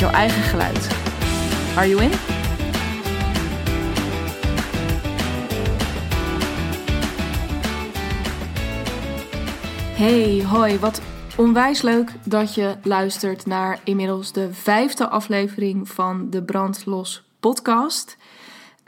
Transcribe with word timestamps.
met 0.00 0.10
jouw 0.10 0.18
eigen 0.18 0.42
geluid. 0.42 0.88
Are 1.76 1.88
you 1.88 2.02
in? 2.02 2.10
Hey, 9.96 10.44
hoi, 10.44 10.78
wat 10.78 11.00
onwijs 11.36 11.82
leuk 11.82 12.10
dat 12.24 12.54
je 12.54 12.76
luistert 12.82 13.46
naar 13.46 13.80
inmiddels 13.84 14.32
de 14.32 14.52
vijfde 14.52 15.08
aflevering 15.08 15.88
van 15.88 16.30
de 16.30 16.42
Brandlos 16.42 17.22
podcast. 17.40 18.16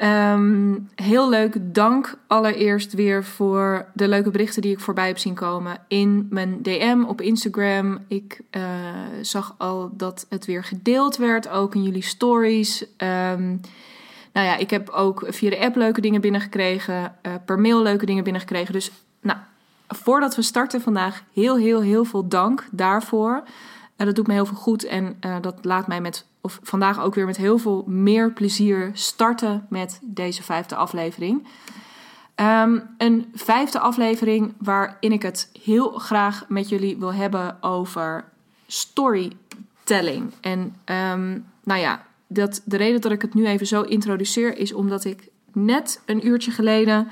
Ehm, 0.00 0.78
heel 0.94 1.28
leuk, 1.28 1.56
dank 1.60 2.18
allereerst 2.26 2.92
weer 2.92 3.24
voor 3.24 3.86
de 3.94 4.08
leuke 4.08 4.30
berichten 4.30 4.62
die 4.62 4.72
ik 4.72 4.80
voorbij 4.80 5.06
heb 5.06 5.18
zien 5.18 5.34
komen 5.34 5.78
in 5.88 6.26
mijn 6.30 6.62
DM 6.62 7.04
op 7.06 7.20
Instagram. 7.20 7.98
Ik 8.08 8.40
uh, 8.50 8.62
zag 9.20 9.54
al 9.58 9.90
dat 9.96 10.26
het 10.28 10.44
weer 10.44 10.64
gedeeld 10.64 11.16
werd, 11.16 11.48
ook 11.48 11.74
in 11.74 11.82
jullie 11.82 12.02
stories. 12.02 12.82
Um, 12.82 13.60
nou 14.32 14.46
ja, 14.46 14.56
ik 14.56 14.70
heb 14.70 14.88
ook 14.88 15.24
via 15.28 15.50
de 15.50 15.60
app 15.60 15.76
leuke 15.76 16.00
dingen 16.00 16.20
binnengekregen, 16.20 17.14
uh, 17.26 17.32
per 17.44 17.58
mail 17.58 17.82
leuke 17.82 18.06
dingen 18.06 18.24
binnengekregen. 18.24 18.72
Dus 18.72 18.90
nou, 19.20 19.38
voordat 19.88 20.36
we 20.36 20.42
starten 20.42 20.80
vandaag, 20.80 21.22
heel, 21.32 21.56
heel, 21.56 21.80
heel 21.80 22.04
veel 22.04 22.28
dank 22.28 22.68
daarvoor. 22.70 23.42
Uh, 23.96 24.06
dat 24.06 24.14
doet 24.14 24.26
me 24.26 24.32
heel 24.32 24.46
veel 24.46 24.56
goed 24.56 24.84
en 24.84 25.16
dat 25.40 25.58
laat 25.62 25.86
mij 25.86 26.00
met, 26.00 26.26
of 26.40 26.60
vandaag 26.62 27.00
ook 27.00 27.14
weer 27.14 27.26
met 27.26 27.36
heel 27.36 27.58
veel 27.58 27.84
meer 27.86 28.32
plezier 28.32 28.90
starten 28.92 29.66
met 29.68 29.98
deze 30.02 30.42
vijfde 30.42 30.76
aflevering. 30.76 31.46
Um, 32.36 32.82
een 32.98 33.30
vijfde 33.34 33.78
aflevering 33.78 34.54
waarin 34.58 35.12
ik 35.12 35.22
het 35.22 35.50
heel 35.62 35.90
graag 35.90 36.44
met 36.48 36.68
jullie 36.68 36.96
wil 36.96 37.14
hebben 37.14 37.62
over 37.62 38.24
storytelling. 38.66 40.32
En 40.40 40.60
um, 40.84 41.46
nou 41.64 41.80
ja, 41.80 42.06
dat, 42.26 42.62
de 42.64 42.76
reden 42.76 43.00
dat 43.00 43.12
ik 43.12 43.22
het 43.22 43.34
nu 43.34 43.46
even 43.46 43.66
zo 43.66 43.82
introduceer 43.82 44.56
is 44.56 44.72
omdat 44.72 45.04
ik 45.04 45.28
net 45.52 46.02
een 46.06 46.26
uurtje 46.26 46.50
geleden 46.50 47.08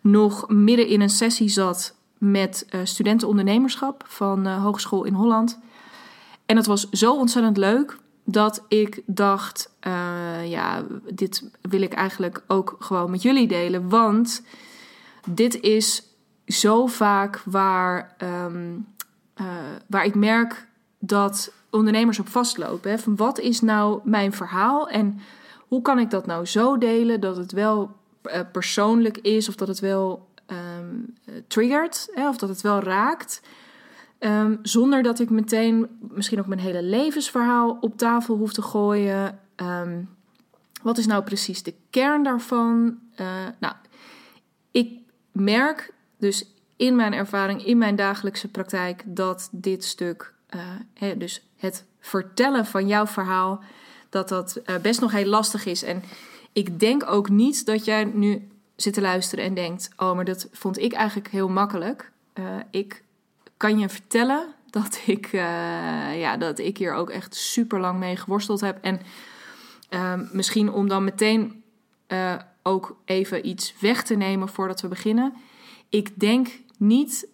nog 0.00 0.48
midden 0.48 0.86
in 0.86 1.00
een 1.00 1.10
sessie 1.10 1.48
zat 1.48 1.94
met 2.18 2.66
uh, 2.70 2.80
studentenondernemerschap 2.84 4.04
van 4.06 4.46
uh, 4.46 4.62
Hogeschool 4.62 5.04
in 5.04 5.14
Holland. 5.14 5.58
En 6.46 6.56
het 6.56 6.66
was 6.66 6.88
zo 6.90 7.16
ontzettend 7.16 7.56
leuk 7.56 7.98
dat 8.24 8.64
ik 8.68 9.02
dacht: 9.06 9.74
uh, 9.86 10.50
ja, 10.50 10.84
dit 11.14 11.50
wil 11.60 11.82
ik 11.82 11.92
eigenlijk 11.92 12.42
ook 12.46 12.76
gewoon 12.78 13.10
met 13.10 13.22
jullie 13.22 13.48
delen. 13.48 13.88
Want 13.88 14.42
dit 15.28 15.60
is 15.60 16.02
zo 16.46 16.86
vaak 16.86 17.42
waar, 17.44 18.16
um, 18.18 18.86
waar 19.86 20.04
ik 20.04 20.14
merk 20.14 20.66
dat 20.98 21.52
ondernemers 21.70 22.18
op 22.18 22.28
vastlopen. 22.28 22.90
Hè? 22.90 22.98
Van 22.98 23.16
wat 23.16 23.38
is 23.38 23.60
nou 23.60 24.00
mijn 24.04 24.32
verhaal 24.32 24.88
en 24.88 25.20
hoe 25.58 25.82
kan 25.82 25.98
ik 25.98 26.10
dat 26.10 26.26
nou 26.26 26.46
zo 26.46 26.78
delen 26.78 27.20
dat 27.20 27.36
het 27.36 27.52
wel 27.52 27.90
persoonlijk 28.52 29.18
is 29.18 29.48
of 29.48 29.54
dat 29.54 29.68
het 29.68 29.80
wel 29.80 30.28
um, 30.46 31.14
triggert, 31.46 32.08
hè, 32.12 32.28
of 32.28 32.36
dat 32.36 32.48
het 32.48 32.60
wel 32.60 32.80
raakt. 32.80 33.42
Um, 34.20 34.58
zonder 34.62 35.02
dat 35.02 35.20
ik 35.20 35.30
meteen 35.30 35.86
misschien 36.00 36.38
ook 36.38 36.46
mijn 36.46 36.60
hele 36.60 36.82
levensverhaal 36.82 37.78
op 37.80 37.96
tafel 37.96 38.36
hoef 38.36 38.52
te 38.52 38.62
gooien. 38.62 39.38
Um, 39.56 40.08
wat 40.82 40.98
is 40.98 41.06
nou 41.06 41.22
precies 41.22 41.62
de 41.62 41.74
kern 41.90 42.22
daarvan? 42.22 42.98
Uh, 43.20 43.26
nou, 43.60 43.74
ik 44.70 44.98
merk 45.32 45.92
dus 46.18 46.54
in 46.76 46.96
mijn 46.96 47.12
ervaring, 47.12 47.64
in 47.64 47.78
mijn 47.78 47.96
dagelijkse 47.96 48.48
praktijk, 48.48 49.02
dat 49.06 49.48
dit 49.52 49.84
stuk, 49.84 50.34
hè, 50.94 51.16
dus 51.16 51.46
het 51.56 51.84
vertellen 52.00 52.66
van 52.66 52.86
jouw 52.86 53.06
verhaal, 53.06 53.62
dat 54.08 54.28
dat 54.28 54.60
uh, 54.66 54.76
best 54.76 55.00
nog 55.00 55.12
heel 55.12 55.26
lastig 55.26 55.66
is. 55.66 55.82
En 55.82 56.02
ik 56.52 56.80
denk 56.80 57.10
ook 57.10 57.28
niet 57.28 57.66
dat 57.66 57.84
jij 57.84 58.04
nu 58.04 58.48
zit 58.76 58.94
te 58.94 59.00
luisteren 59.00 59.44
en 59.44 59.54
denkt: 59.54 59.90
Oh, 59.96 60.14
maar 60.14 60.24
dat 60.24 60.48
vond 60.52 60.78
ik 60.78 60.92
eigenlijk 60.92 61.28
heel 61.28 61.48
makkelijk. 61.48 62.10
Ik 62.70 63.02
kan 63.60 63.78
je 63.78 63.88
vertellen 63.88 64.54
dat 64.70 65.00
ik, 65.06 65.32
uh, 65.32 66.20
ja, 66.20 66.36
dat 66.36 66.58
ik 66.58 66.78
hier 66.78 66.92
ook 66.92 67.10
echt 67.10 67.34
super 67.34 67.80
lang 67.80 67.98
mee 67.98 68.16
geworsteld 68.16 68.60
heb. 68.60 68.78
En 68.80 69.00
uh, 69.90 70.32
misschien 70.32 70.72
om 70.72 70.88
dan 70.88 71.04
meteen 71.04 71.62
uh, 72.08 72.34
ook 72.62 72.96
even 73.04 73.48
iets 73.48 73.74
weg 73.80 74.02
te 74.02 74.14
nemen 74.14 74.48
voordat 74.48 74.80
we 74.80 74.88
beginnen. 74.88 75.34
Ik 75.88 76.20
denk 76.20 76.48
niet 76.76 77.28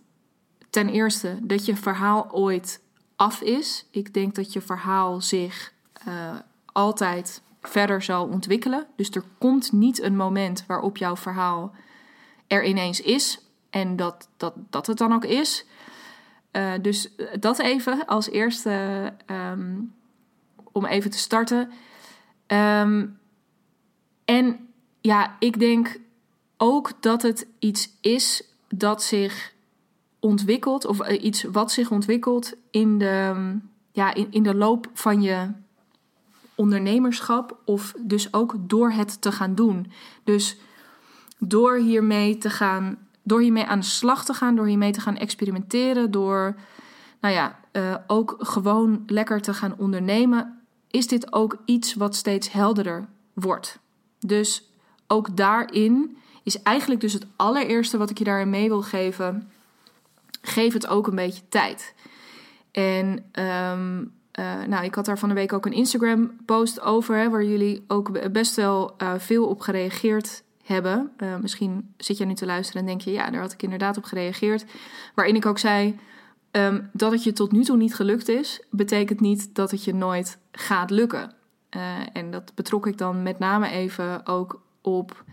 ten 0.71 0.89
eerste 0.89 1.39
dat 1.43 1.65
je 1.65 1.77
verhaal 1.77 2.31
ooit 2.33 2.81
af 3.17 3.41
is. 3.41 3.87
Ik 3.91 4.15
denk 4.15 4.35
dat 4.35 4.53
je 4.53 4.61
verhaal 4.61 5.21
zich 5.21 5.73
altijd 6.73 7.43
verder 7.63 8.03
zal 8.03 8.27
ontwikkelen. 8.27 8.87
Dus 8.97 9.11
er 9.11 9.25
komt 9.39 9.73
niet 9.73 10.03
een 10.03 10.17
moment 10.17 10.65
waarop 10.67 10.97
jouw 10.97 11.17
verhaal 11.17 11.75
er 12.47 12.65
ineens 12.65 13.01
is 13.01 13.41
en 13.71 13.97
dat, 13.97 14.29
dat, 14.37 14.55
dat 14.71 14.87
het 14.87 14.99
dan 14.99 15.13
ook 15.13 15.25
is. 15.25 15.67
Uh, 16.57 16.73
dus 16.83 17.11
dat 17.41 17.59
even 17.59 18.07
als 18.07 18.31
eerste 18.31 19.13
um, 19.27 19.95
om 20.73 20.85
even 20.85 21.11
te 21.11 21.19
starten. 21.19 21.71
Um, 22.47 23.19
en 24.25 24.69
ja, 25.01 25.37
ik 25.39 25.59
denk 25.59 26.01
ook 26.57 27.03
dat 27.03 27.23
het 27.23 27.47
iets 27.59 27.91
is 28.01 28.43
dat 28.69 29.03
zich 29.03 29.55
ontwikkelt, 30.21 30.85
of 30.85 31.09
uh, 31.09 31.23
iets 31.23 31.43
wat 31.43 31.73
zich 31.73 31.91
ontwikkelt 31.91 32.55
in 32.71 32.99
de, 32.99 33.57
ja, 33.93 34.15
in, 34.15 34.27
in 34.31 34.43
de 34.43 34.55
loop 34.55 34.91
van 34.93 35.23
je 35.23 35.53
ondernemerschap 36.55 37.61
of 37.65 37.95
dus 38.01 38.33
ook 38.33 38.55
door 38.59 38.91
het 38.91 39.21
te 39.21 39.33
gaan 39.33 39.55
doen. 39.55 39.93
Dus 40.25 40.57
door 41.39 41.77
hiermee 41.77 42.39
te 42.39 42.51
gaan, 42.51 43.06
door 43.27 43.41
hiermee 43.41 43.65
aan 43.65 43.81
de 43.81 43.85
slag 43.85 44.25
te 44.25 44.35
gaan, 44.35 44.57
door 44.57 44.67
hiermee 44.67 44.93
te 44.93 45.01
gaan 45.01 45.17
experimenteren, 45.17 46.11
door 46.11 46.57
nou 47.21 47.35
ja, 47.35 47.59
uh, 47.73 47.95
ook 48.07 48.35
gewoon 48.39 49.03
lekker 49.07 49.41
te 49.41 49.55
gaan 49.55 49.75
ondernemen, 49.79 50.61
is 50.91 51.07
dit 51.07 51.33
ook 51.33 51.57
iets 51.65 51.95
wat 51.95 52.15
steeds 52.15 52.53
helderder 52.53 53.09
wordt. 53.33 53.79
Dus 54.21 54.71
ook 55.07 55.37
daarin 55.37 56.17
is 56.43 56.63
eigenlijk 56.63 57.01
dus 57.01 57.13
het 57.13 57.27
allereerste 57.37 57.99
wat 57.99 58.11
ik 58.11 58.19
je 58.19 58.25
daarin 58.25 58.51
mee 58.51 58.69
wil 58.69 58.83
geven. 58.83 59.51
Geef 60.43 60.73
het 60.73 60.87
ook 60.87 61.07
een 61.07 61.15
beetje 61.15 61.49
tijd. 61.49 61.95
En 62.71 63.07
um, 63.45 64.13
uh, 64.39 64.63
nou, 64.67 64.85
ik 64.85 64.95
had 64.95 65.05
daar 65.05 65.19
van 65.19 65.29
de 65.29 65.35
week 65.35 65.53
ook 65.53 65.67
een 65.67 65.73
Instagram-post 65.73 66.81
over, 66.81 67.17
hè, 67.17 67.31
waar 67.31 67.45
jullie 67.45 67.85
ook 67.89 68.33
best 68.33 68.57
wel 68.57 68.95
uh, 69.03 69.13
veel 69.17 69.47
op 69.47 69.61
gereageerd 69.61 70.45
hebben. 70.67 71.13
Uh, 71.19 71.37
misschien 71.37 71.95
zit 71.97 72.19
je 72.19 72.25
nu 72.25 72.35
te 72.35 72.47
luisteren 72.47 72.81
en 72.81 72.87
denk 72.87 73.01
je, 73.01 73.11
ja, 73.11 73.31
daar 73.31 73.41
had 73.41 73.53
ik 73.53 73.63
inderdaad 73.63 73.97
op 73.97 74.05
gereageerd. 74.05 74.65
Waarin 75.15 75.37
ik 75.37 75.47
ook 75.47 75.59
zei 75.59 75.99
um, 76.51 76.91
dat 76.93 77.13
het 77.13 77.25
je 77.25 77.33
tot 77.33 77.53
nu 77.53 77.65
toe 77.65 77.77
niet 77.77 77.95
gelukt 77.95 78.29
is, 78.29 78.63
betekent 78.71 79.21
niet 79.21 79.55
dat 79.55 79.71
het 79.71 79.85
je 79.85 79.95
nooit 79.95 80.39
gaat 80.53 80.91
lukken. 80.91 81.35
en 82.13 82.31
dat 82.31 82.53
betrok 82.55 82.87
ik 82.87 82.99
dan 82.99 83.23
met 83.23 83.39
name 83.39 83.69
even 83.69 84.27
ook 84.27 84.61
op 84.81 85.25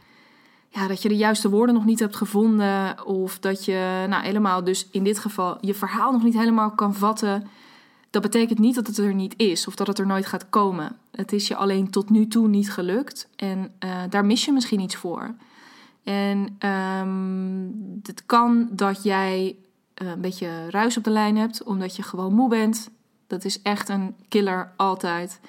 ja, 0.74 0.88
dat 0.88 1.02
je 1.02 1.10
de 1.10 1.18
juiste 1.18 1.50
woorden 1.50 1.75
nog 1.75 1.86
niet 1.86 2.00
hebt 2.00 2.16
gevonden. 2.16 3.06
Of 3.06 3.40
dat 3.40 3.66
je 3.66 4.06
nou, 4.10 4.24
helemaal, 4.24 4.63
dus 4.63 4.88
in 4.92 5.04
dit 5.04 5.19
geval, 5.19 5.58
je 5.62 5.74
verhaal 5.74 6.12
nog 6.12 6.24
niet 6.24 6.34
helemaal 6.34 6.72
kan 6.72 6.96
vatten 6.96 7.48
dat 8.13 8.21
betekent 8.21 8.60
niet 8.60 8.75
dat 8.75 8.88
het 8.88 8.98
er 8.98 9.13
niet 9.13 9.33
is 9.38 9.68
of 9.68 9.75
dat 9.75 9.88
het 9.88 10.00
er 10.00 10.06
nooit 10.06 10.25
gaat 10.25 10.50
komen. 10.50 10.98
Het 11.12 11.33
is 11.33 11.48
je 11.48 11.56
alleen 11.56 11.89
tot 11.89 12.10
nu 12.10 12.27
toe 12.27 12.48
niet 12.48 12.71
gelukt 12.71 13.27
en 13.36 13.71
uh, 13.80 14.01
daar 14.10 14.25
mis 14.25 14.45
je 14.45 14.51
misschien 14.51 14.80
iets 14.80 14.95
voor. 14.95 15.36
En 16.04 16.57
um, 16.69 18.00
het 18.04 18.25
kan 18.25 18.68
dat 18.71 19.04
jij 19.04 19.56
uh, 20.01 20.10
een 20.10 20.21
beetje 20.21 20.69
ruis 20.69 20.98
op 20.98 21.04
de 21.04 21.10
lijn 21.10 21.38
hebt, 21.38 21.63
omdat 21.63 21.95
je 21.95 22.04
gewoon 22.04 22.33
moe 22.33 22.50
bent. 22.50 22.89
Dat 23.27 23.45
is 23.45 23.62
echt 23.62 23.89
een 23.89 24.15
killer 24.27 24.71
altijd. 24.75 25.39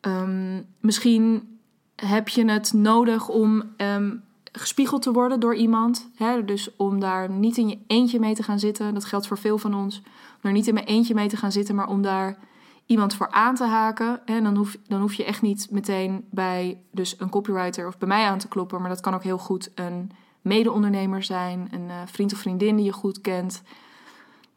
Um, 0.00 0.66
misschien 0.80 1.58
heb 1.96 2.28
je 2.28 2.50
het 2.50 2.72
nodig 2.72 3.28
om 3.28 3.62
um, 3.76 4.22
gespiegeld 4.52 5.02
te 5.02 5.12
worden 5.12 5.40
door 5.40 5.54
iemand. 5.54 6.08
Hè? 6.16 6.44
Dus 6.44 6.76
om 6.76 7.00
daar 7.00 7.30
niet 7.30 7.56
in 7.56 7.68
je 7.68 7.78
eentje 7.86 8.20
mee 8.20 8.34
te 8.34 8.42
gaan 8.42 8.58
zitten. 8.58 8.94
Dat 8.94 9.04
geldt 9.04 9.26
voor 9.26 9.38
veel 9.38 9.58
van 9.58 9.74
ons. 9.74 10.02
Er 10.40 10.52
niet 10.52 10.66
in 10.66 10.74
mijn 10.74 10.86
eentje 10.86 11.14
mee 11.14 11.28
te 11.28 11.36
gaan 11.36 11.52
zitten, 11.52 11.74
maar 11.74 11.88
om 11.88 12.02
daar 12.02 12.38
iemand 12.86 13.14
voor 13.14 13.30
aan 13.30 13.54
te 13.54 13.64
haken. 13.64 14.26
En 14.26 14.44
dan 14.44 14.56
hoef, 14.56 14.76
dan 14.86 15.00
hoef 15.00 15.14
je 15.14 15.24
echt 15.24 15.42
niet 15.42 15.68
meteen 15.70 16.24
bij 16.30 16.80
dus 16.90 17.20
een 17.20 17.30
copywriter 17.30 17.86
of 17.86 17.98
bij 17.98 18.08
mij 18.08 18.24
aan 18.26 18.38
te 18.38 18.48
kloppen. 18.48 18.80
Maar 18.80 18.88
dat 18.88 19.00
kan 19.00 19.14
ook 19.14 19.22
heel 19.22 19.38
goed 19.38 19.70
een 19.74 20.10
mede-ondernemer 20.40 21.22
zijn, 21.22 21.68
een 21.70 21.88
uh, 21.88 21.94
vriend 22.06 22.32
of 22.32 22.38
vriendin 22.38 22.76
die 22.76 22.84
je 22.84 22.92
goed 22.92 23.20
kent. 23.20 23.62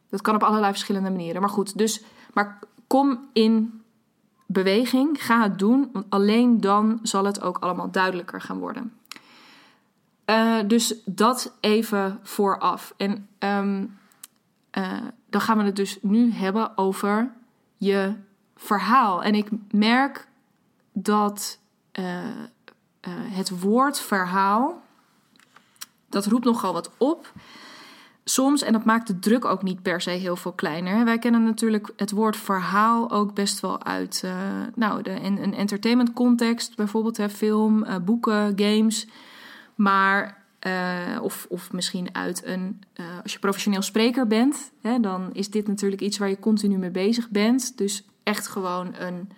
Dat 0.08 0.22
kan 0.22 0.34
op 0.34 0.42
allerlei 0.42 0.72
verschillende 0.72 1.10
manieren. 1.10 1.40
Maar 1.40 1.50
goed, 1.50 1.78
dus 1.78 2.02
maar 2.32 2.58
kom 2.86 3.28
in 3.32 3.82
beweging, 4.46 5.24
ga 5.24 5.42
het 5.42 5.58
doen, 5.58 5.88
want 5.92 6.06
alleen 6.08 6.60
dan 6.60 6.98
zal 7.02 7.24
het 7.24 7.40
ook 7.42 7.58
allemaal 7.58 7.90
duidelijker 7.90 8.40
gaan 8.40 8.58
worden. 8.58 8.92
Uh, 10.26 10.58
dus 10.66 11.02
dat 11.04 11.56
even 11.60 12.18
vooraf. 12.22 12.94
En 12.96 13.28
um, 13.38 13.98
dan 15.30 15.40
gaan 15.40 15.58
we 15.58 15.64
het 15.64 15.76
dus 15.76 15.98
nu 16.02 16.32
hebben 16.32 16.78
over 16.78 17.32
je 17.76 18.14
verhaal. 18.56 19.22
En 19.22 19.34
ik 19.34 19.48
merk 19.70 20.28
dat 20.92 21.58
uh, 21.98 22.04
het 23.10 23.60
woord 23.60 24.00
verhaal, 24.00 24.82
dat 26.08 26.26
roept 26.26 26.44
nogal 26.44 26.72
wat 26.72 26.90
op. 26.96 27.32
Soms, 28.24 28.62
en 28.62 28.72
dat 28.72 28.84
maakt 28.84 29.06
de 29.06 29.18
druk 29.18 29.44
ook 29.44 29.62
niet 29.62 29.82
per 29.82 30.00
se 30.00 30.10
heel 30.10 30.36
veel 30.36 30.52
kleiner. 30.52 31.04
Wij 31.04 31.18
kennen 31.18 31.44
natuurlijk 31.44 31.92
het 31.96 32.10
woord 32.10 32.36
verhaal 32.36 33.10
ook 33.10 33.34
best 33.34 33.60
wel 33.60 33.84
uit 33.84 34.22
uh, 34.24 34.32
nou, 34.74 35.02
de, 35.02 35.10
in 35.10 35.38
een 35.38 35.54
entertainment 35.54 36.12
context, 36.12 36.76
bijvoorbeeld 36.76 37.16
hè, 37.16 37.30
film, 37.30 37.84
boeken, 38.04 38.52
games. 38.56 39.08
Maar 39.74 40.39
uh, 40.66 41.18
of, 41.22 41.46
of 41.48 41.72
misschien 41.72 42.14
uit 42.14 42.44
een, 42.44 42.82
uh, 43.00 43.06
als 43.22 43.32
je 43.32 43.38
professioneel 43.38 43.82
spreker 43.82 44.26
bent, 44.26 44.72
hè, 44.80 45.00
dan 45.00 45.30
is 45.32 45.50
dit 45.50 45.66
natuurlijk 45.66 46.02
iets 46.02 46.18
waar 46.18 46.28
je 46.28 46.38
continu 46.38 46.78
mee 46.78 46.90
bezig 46.90 47.28
bent. 47.28 47.78
Dus 47.78 48.04
echt 48.22 48.46
gewoon 48.46 48.94
een 48.94 49.30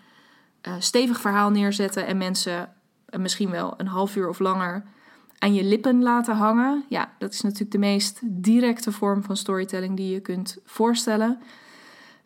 uh, 0.69 0.74
stevig 0.78 1.20
verhaal 1.20 1.50
neerzetten 1.50 2.06
en 2.06 2.16
mensen 2.16 2.72
misschien 3.16 3.50
wel 3.50 3.74
een 3.76 3.86
half 3.86 4.16
uur 4.16 4.28
of 4.28 4.38
langer 4.38 4.84
aan 5.38 5.54
je 5.54 5.64
lippen 5.64 6.02
laten 6.02 6.36
hangen. 6.36 6.84
Ja, 6.88 7.12
dat 7.19 7.32
is 7.32 7.40
natuurlijk 7.40 7.70
de 7.70 7.78
meest 7.78 8.20
directe 8.22 8.92
vorm 8.92 9.22
van 9.22 9.36
storytelling 9.36 9.96
die 9.96 10.12
je 10.12 10.20
kunt 10.20 10.58
voorstellen. 10.64 11.40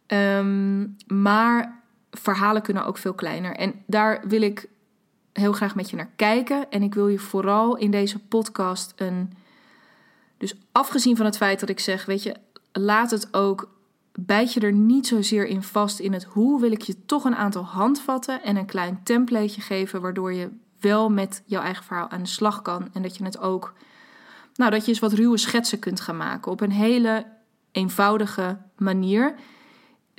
Um, 0.07 0.97
maar 1.07 1.83
verhalen 2.11 2.63
kunnen 2.63 2.87
ook 2.87 2.99
veel 2.99 3.15
kleiner. 3.15 3.57
En 3.57 3.75
daar 3.87 4.23
wil 4.29 4.43
ik 4.43 4.69
heel 5.37 5.53
graag 5.53 5.75
met 5.75 5.91
je 5.91 5.97
naar 5.97 6.11
kijken. 6.17 6.71
En 6.71 6.83
ik 6.83 6.95
wil 6.95 7.09
je 7.09 7.19
vooral 7.19 7.77
in 7.77 7.91
deze 7.91 8.19
podcast 8.19 8.93
een. 8.97 9.33
Dus 10.39 10.55
afgezien 10.73 11.17
van 11.17 11.27
het 11.27 11.37
feit 11.37 11.61
dat 11.61 11.69
ik 11.69 11.81
zeg, 11.81 12.05
weet 12.05 12.23
je, 12.23 12.37
laat 12.73 13.11
het 13.11 13.35
ook. 13.35 13.75
Bijt 14.21 14.53
je 14.53 14.61
er 14.61 14.73
niet 14.73 15.07
zozeer 15.07 15.47
in 15.47 15.63
vast 15.63 15.99
in 15.99 16.13
het 16.13 16.25
hoe, 16.25 16.61
wil 16.61 16.73
ik 16.73 16.83
je 16.83 17.05
toch 17.05 17.25
een 17.25 17.37
aantal 17.37 17.65
handvatten 17.65 18.43
en 18.43 18.57
een 18.57 18.67
klein 18.67 19.01
templateje 19.05 19.61
geven, 19.61 20.01
waardoor 20.01 20.33
je 20.33 20.51
wel 20.81 21.11
met 21.11 21.43
jouw 21.47 21.63
eigen 21.63 21.85
verhaal 21.85 22.09
aan 22.09 22.23
de 22.23 22.29
slag 22.29 22.63
kan. 22.63 22.89
En 22.93 23.03
dat 23.03 23.17
je 23.17 23.25
het 23.25 23.39
ook, 23.39 23.75
nou, 24.55 24.71
dat 24.71 24.85
je 24.85 24.89
eens 24.89 24.99
wat 24.99 25.13
ruwe 25.13 25.37
schetsen 25.37 25.79
kunt 25.79 26.01
gaan 26.01 26.17
maken 26.17 26.53
op 26.53 26.61
een 26.61 26.71
hele 26.71 27.27
eenvoudige 27.73 28.59
manier. 28.77 29.35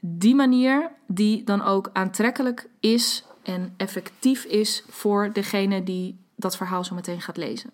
Die 0.02 0.36
manier 0.36 0.92
die 1.08 1.44
dan 1.44 1.62
ook 1.62 1.90
aantrekkelijk 1.94 2.70
is 2.80 3.27
en 3.48 3.74
effectief 3.78 4.44
is 4.44 4.84
voor 4.90 5.30
degene 5.34 5.84
die 5.84 6.18
dat 6.36 6.58
verhaal 6.58 6.84
zo 6.84 6.96
meteen 6.96 7.22
gaat 7.22 7.38
lezen. 7.38 7.70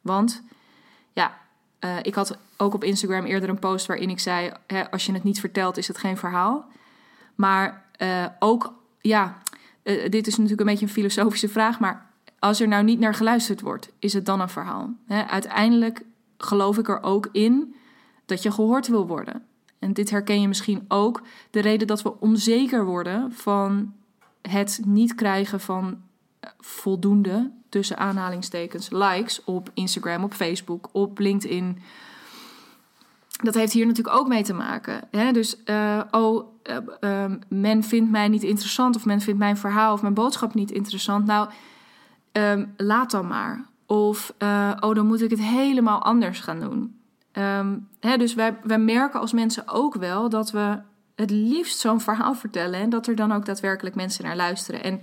Want 0.00 0.42
ja, 1.12 1.38
uh, 1.80 1.96
ik 2.02 2.14
had 2.14 2.38
ook 2.56 2.74
op 2.74 2.84
Instagram 2.84 3.24
eerder 3.24 3.48
een 3.48 3.58
post 3.58 3.86
waarin 3.86 4.10
ik 4.10 4.18
zei: 4.18 4.52
hè, 4.66 4.90
als 4.90 5.06
je 5.06 5.12
het 5.12 5.22
niet 5.22 5.40
vertelt, 5.40 5.76
is 5.76 5.88
het 5.88 5.98
geen 5.98 6.16
verhaal. 6.16 6.68
Maar 7.34 7.84
uh, 8.02 8.26
ook, 8.38 8.74
ja, 9.00 9.38
uh, 9.82 10.08
dit 10.08 10.26
is 10.26 10.34
natuurlijk 10.34 10.60
een 10.60 10.66
beetje 10.66 10.86
een 10.86 10.92
filosofische 10.92 11.48
vraag, 11.48 11.80
maar 11.80 12.10
als 12.38 12.60
er 12.60 12.68
nou 12.68 12.84
niet 12.84 12.98
naar 12.98 13.14
geluisterd 13.14 13.60
wordt, 13.60 13.90
is 13.98 14.12
het 14.12 14.26
dan 14.26 14.40
een 14.40 14.48
verhaal? 14.48 14.94
Hè, 15.06 15.26
uiteindelijk 15.26 16.02
geloof 16.38 16.78
ik 16.78 16.88
er 16.88 17.02
ook 17.02 17.28
in 17.32 17.74
dat 18.26 18.42
je 18.42 18.50
gehoord 18.50 18.88
wil 18.88 19.06
worden. 19.06 19.44
En 19.78 19.92
dit 19.92 20.10
herken 20.10 20.40
je 20.40 20.48
misschien 20.48 20.84
ook. 20.88 21.22
De 21.50 21.60
reden 21.60 21.86
dat 21.86 22.02
we 22.02 22.20
onzeker 22.20 22.84
worden 22.84 23.32
van 23.32 23.94
het 24.42 24.80
niet 24.84 25.14
krijgen 25.14 25.60
van 25.60 26.00
eh, 26.40 26.50
voldoende, 26.58 27.50
tussen 27.68 27.98
aanhalingstekens, 27.98 28.90
likes 28.90 29.44
op 29.44 29.70
Instagram, 29.74 30.24
op 30.24 30.34
Facebook, 30.34 30.88
op 30.92 31.18
LinkedIn. 31.18 31.78
Dat 33.42 33.54
heeft 33.54 33.72
hier 33.72 33.86
natuurlijk 33.86 34.16
ook 34.16 34.28
mee 34.28 34.42
te 34.42 34.52
maken. 34.52 35.00
Hè? 35.10 35.32
Dus, 35.32 35.56
uh, 35.64 36.00
oh, 36.10 36.46
uh, 36.70 36.76
uh, 37.00 37.32
men 37.48 37.82
vindt 37.82 38.10
mij 38.10 38.28
niet 38.28 38.42
interessant, 38.42 38.96
of 38.96 39.04
men 39.04 39.20
vindt 39.20 39.38
mijn 39.38 39.56
verhaal 39.56 39.92
of 39.92 40.02
mijn 40.02 40.14
boodschap 40.14 40.54
niet 40.54 40.70
interessant. 40.70 41.26
Nou, 41.26 41.48
um, 42.32 42.74
laat 42.76 43.10
dan 43.10 43.26
maar. 43.26 43.66
Of, 43.86 44.34
oh, 44.80 44.94
dan 44.94 45.06
moet 45.06 45.22
ik 45.22 45.30
het 45.30 45.40
helemaal 45.40 46.02
anders 46.02 46.40
gaan 46.40 46.60
doen. 46.60 47.00
Um, 47.32 47.88
hè, 48.00 48.16
dus 48.16 48.34
wij, 48.34 48.56
wij 48.62 48.78
merken 48.78 49.20
als 49.20 49.32
mensen 49.32 49.68
ook 49.68 49.94
wel 49.94 50.28
dat 50.28 50.50
we 50.50 50.78
het 51.20 51.30
liefst 51.30 51.78
zo'n 51.78 52.00
verhaal 52.00 52.34
vertellen 52.34 52.80
en 52.80 52.90
dat 52.90 53.06
er 53.06 53.16
dan 53.16 53.32
ook 53.32 53.44
daadwerkelijk 53.44 53.94
mensen 53.94 54.24
naar 54.24 54.36
luisteren. 54.36 54.82
En 54.82 55.00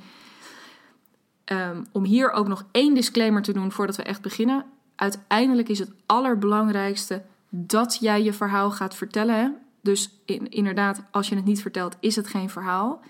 um, 1.46 1.86
om 1.92 2.04
hier 2.04 2.32
ook 2.32 2.48
nog 2.48 2.66
één 2.72 2.94
disclaimer 2.94 3.42
te 3.42 3.54
doen 3.54 3.72
voordat 3.72 3.96
we 3.96 4.04
echt 4.04 4.22
beginnen. 4.22 4.66
Uiteindelijk 4.96 5.70
is 5.70 5.80
het 5.80 5.92
allerbelangrijkste 6.06 7.24
dat 7.50 7.98
jij 8.00 8.24
je 8.24 8.34
verhaal 8.34 8.72
gaat 8.72 8.96
vertellen. 8.96 9.58
Dus 9.82 10.20
in, 10.26 10.50
inderdaad, 10.50 11.04
als 11.12 11.30
je 11.30 11.36
het 11.36 11.46
niet 11.46 11.62
vertelt, 11.62 11.98
is 12.00 12.16
het 12.16 12.28
geen 12.28 12.50
verhaal. 12.50 13.02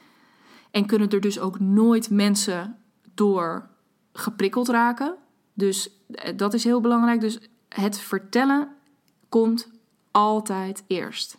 En 0.72 0.86
kunnen 0.86 1.10
er 1.10 1.22
dus 1.22 1.40
ook 1.40 1.60
nooit 1.60 2.10
mensen 2.10 2.78
door 3.14 3.70
geprikkeld 4.14 4.68
raken. 4.68 5.16
Dus 5.54 5.90
eh, 6.12 6.38
dat 6.38 6.54
is 6.54 6.64
heel 6.64 6.82
belangrijk. 6.82 7.22
Dus 7.22 7.40
het 7.70 8.00
vertellen 8.00 8.70
komt 9.30 9.70
altijd 10.12 10.84
eerst. 10.88 11.38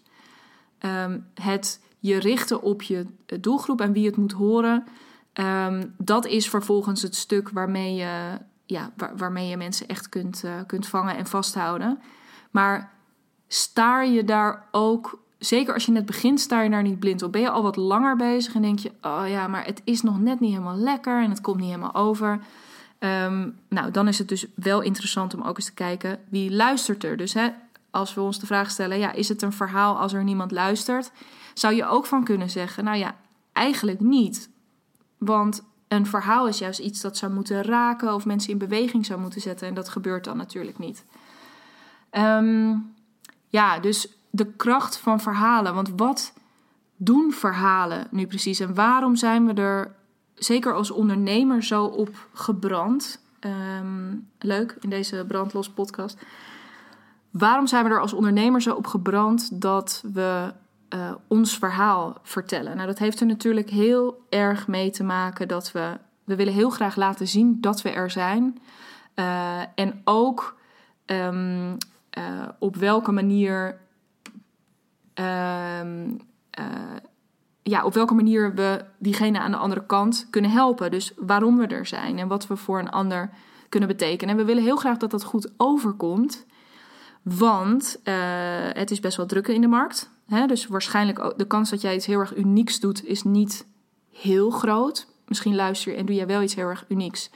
Um, 0.81 1.27
het 1.35 1.81
je 1.99 2.19
richten 2.19 2.63
op 2.63 2.83
je 2.83 3.07
doelgroep 3.41 3.81
en 3.81 3.93
wie 3.93 4.07
het 4.07 4.17
moet 4.17 4.33
horen. 4.33 4.85
Um, 5.35 5.95
dat 5.99 6.27
is 6.27 6.49
vervolgens 6.49 7.03
het 7.03 7.15
stuk 7.15 7.49
waarmee 7.49 7.95
je, 7.95 8.39
ja, 8.67 8.93
waar, 8.97 9.17
waarmee 9.17 9.49
je 9.49 9.57
mensen 9.57 9.89
echt 9.89 10.09
kunt, 10.09 10.43
uh, 10.45 10.53
kunt 10.67 10.87
vangen 10.87 11.17
en 11.17 11.27
vasthouden. 11.27 12.01
Maar 12.51 12.93
staar 13.49 14.07
je 14.07 14.25
daar 14.25 14.69
ook, 14.71 15.23
zeker 15.39 15.75
als 15.75 15.87
je 15.87 15.93
net 15.93 16.07
begint, 16.07 16.41
staar 16.41 16.65
je 16.65 16.71
daar 16.71 16.83
niet 16.83 16.99
blind 16.99 17.23
op. 17.23 17.33
Ben 17.33 17.41
je 17.41 17.51
al 17.51 17.63
wat 17.63 17.77
langer 17.77 18.17
bezig 18.17 18.55
en 18.55 18.63
denk 18.63 18.79
je, 18.79 18.93
oh 19.03 19.23
ja, 19.27 19.49
maar 19.49 19.65
het 19.65 19.81
is 19.85 20.03
nog 20.03 20.21
net 20.21 20.41
niet 20.41 20.53
helemaal 20.53 20.77
lekker 20.77 21.23
en 21.23 21.31
het 21.31 21.41
komt 21.41 21.57
niet 21.57 21.71
helemaal 21.71 21.95
over. 21.95 22.41
Um, 23.01 23.59
nou, 23.69 23.91
dan 23.91 24.09
is 24.09 24.19
het 24.19 24.29
dus 24.29 24.47
wel 24.55 24.81
interessant 24.81 25.35
om 25.35 25.43
ook 25.43 25.57
eens 25.57 25.67
te 25.67 25.75
kijken 25.75 26.19
wie 26.29 26.53
luistert 26.53 27.05
er. 27.05 27.17
Dus 27.17 27.35
hè, 27.35 27.49
als 27.91 28.15
we 28.15 28.21
ons 28.21 28.39
de 28.39 28.47
vraag 28.47 28.71
stellen: 28.71 28.99
ja, 28.99 29.13
is 29.13 29.29
het 29.29 29.43
een 29.43 29.53
verhaal 29.53 29.99
als 29.99 30.13
er 30.13 30.25
niemand 30.25 30.51
luistert? 30.51 31.11
Zou 31.55 31.75
je 31.75 31.87
ook 31.87 32.07
van 32.07 32.25
kunnen 32.25 32.51
zeggen: 32.51 32.85
nou 32.85 32.97
ja, 32.97 33.17
eigenlijk 33.53 34.01
niet. 34.01 34.51
Want 35.19 35.63
een 35.89 36.07
verhaal 36.07 36.49
is 36.49 36.59
juist 36.59 36.81
iets 36.81 37.01
dat 37.01 37.17
zou 37.17 37.33
moeten 37.33 37.63
raken 37.63 38.15
of 38.15 38.25
mensen 38.25 38.53
in 38.53 38.59
beweging 38.59 39.07
zou 39.07 39.21
moeten 39.21 39.41
zetten. 39.41 39.69
En 39.69 39.75
dat 39.75 39.89
gebeurt 39.89 40.25
dan 40.25 40.37
natuurlijk 40.37 40.79
niet. 40.79 41.05
Um, 42.13 42.95
ja, 43.47 43.79
dus 43.79 44.09
de 44.31 44.47
kracht 44.53 44.99
van 44.99 45.21
verhalen. 45.21 45.75
Want 45.75 45.93
wat 45.97 46.33
doen 46.97 47.33
verhalen 47.33 48.07
nu 48.11 48.27
precies? 48.27 48.61
En 48.61 48.75
waarom 48.75 49.17
zijn 49.17 49.47
we 49.47 49.53
er, 49.53 49.95
zeker 50.35 50.75
als 50.75 50.91
ondernemer, 50.91 51.63
zo 51.63 51.85
op 51.85 52.29
gebrand? 52.33 53.21
Um, 53.41 54.29
leuk 54.39 54.77
in 54.81 54.91
deze 54.91 55.25
Brandlos 55.29 55.71
podcast. 55.71 56.19
Waarom 57.31 57.67
zijn 57.67 57.85
we 57.85 57.91
er 57.91 58.01
als 58.01 58.13
ondernemer 58.13 58.63
zo 58.63 58.75
op 58.75 58.87
gebrand 58.87 59.61
dat 59.61 60.03
we 60.13 60.53
uh, 60.95 61.15
ons 61.27 61.59
verhaal 61.59 62.17
vertellen? 62.23 62.75
Nou, 62.77 62.87
dat 62.87 62.99
heeft 62.99 63.21
er 63.21 63.27
natuurlijk 63.27 63.71
heel 63.71 64.27
erg 64.29 64.67
mee 64.67 64.91
te 64.91 65.05
maken 65.05 65.49
dat 65.49 65.73
we, 65.73 65.99
we 66.25 66.37
willen 66.37 66.53
heel 66.53 66.71
graag 66.71 66.97
laten 66.97 67.29
zien 67.29 67.61
dat 67.61 67.83
we 67.83 67.91
er 67.91 68.11
zijn. 68.11 68.59
Uh, 69.15 69.61
en 69.75 70.01
ook 70.05 70.57
um, 71.07 71.77
uh, 72.19 72.49
op 72.59 72.77
welke 72.77 73.13
manier. 73.13 73.79
Um, 75.15 76.21
ja, 77.63 77.85
op 77.85 77.95
welke 77.95 78.15
manier 78.15 78.55
we 78.55 78.85
diegene 78.99 79.39
aan 79.39 79.51
de 79.51 79.57
andere 79.57 79.87
kant 79.87 80.27
kunnen 80.31 80.51
helpen. 80.51 80.91
Dus 80.91 81.13
waarom 81.17 81.57
we 81.59 81.67
er 81.67 81.87
zijn 81.87 82.19
en 82.19 82.29
wat 82.29 82.47
we 82.47 82.57
voor 82.57 82.79
een 82.79 82.91
ander 82.91 83.31
kunnen 83.69 83.89
betekenen. 83.89 84.35
En 84.35 84.41
we 84.41 84.47
willen 84.47 84.63
heel 84.63 84.77
graag 84.77 84.97
dat 84.97 85.11
dat 85.11 85.25
goed 85.25 85.51
overkomt. 85.57 86.47
Want 87.37 88.01
uh, 88.05 88.15
het 88.73 88.91
is 88.91 89.01
best 89.01 89.17
wel 89.17 89.27
druk 89.27 89.49
in 89.49 89.61
de 89.61 89.67
markt. 89.67 90.11
Hè? 90.27 90.47
Dus 90.47 90.67
waarschijnlijk 90.67 91.19
ook 91.19 91.39
de 91.39 91.47
kans 91.47 91.71
dat 91.71 91.81
jij 91.81 91.95
iets 91.95 92.07
heel 92.07 92.19
erg 92.19 92.37
unieks 92.37 92.81
doet, 92.81 93.05
is 93.05 93.23
niet 93.23 93.67
heel 94.13 94.51
groot. 94.51 95.07
Misschien 95.27 95.55
luister 95.55 95.93
je 95.93 95.99
en 95.99 96.07
doe 96.07 96.15
jij 96.15 96.27
wel 96.27 96.43
iets 96.43 96.55
heel 96.55 96.69
erg 96.69 96.85
unieks. 96.89 97.31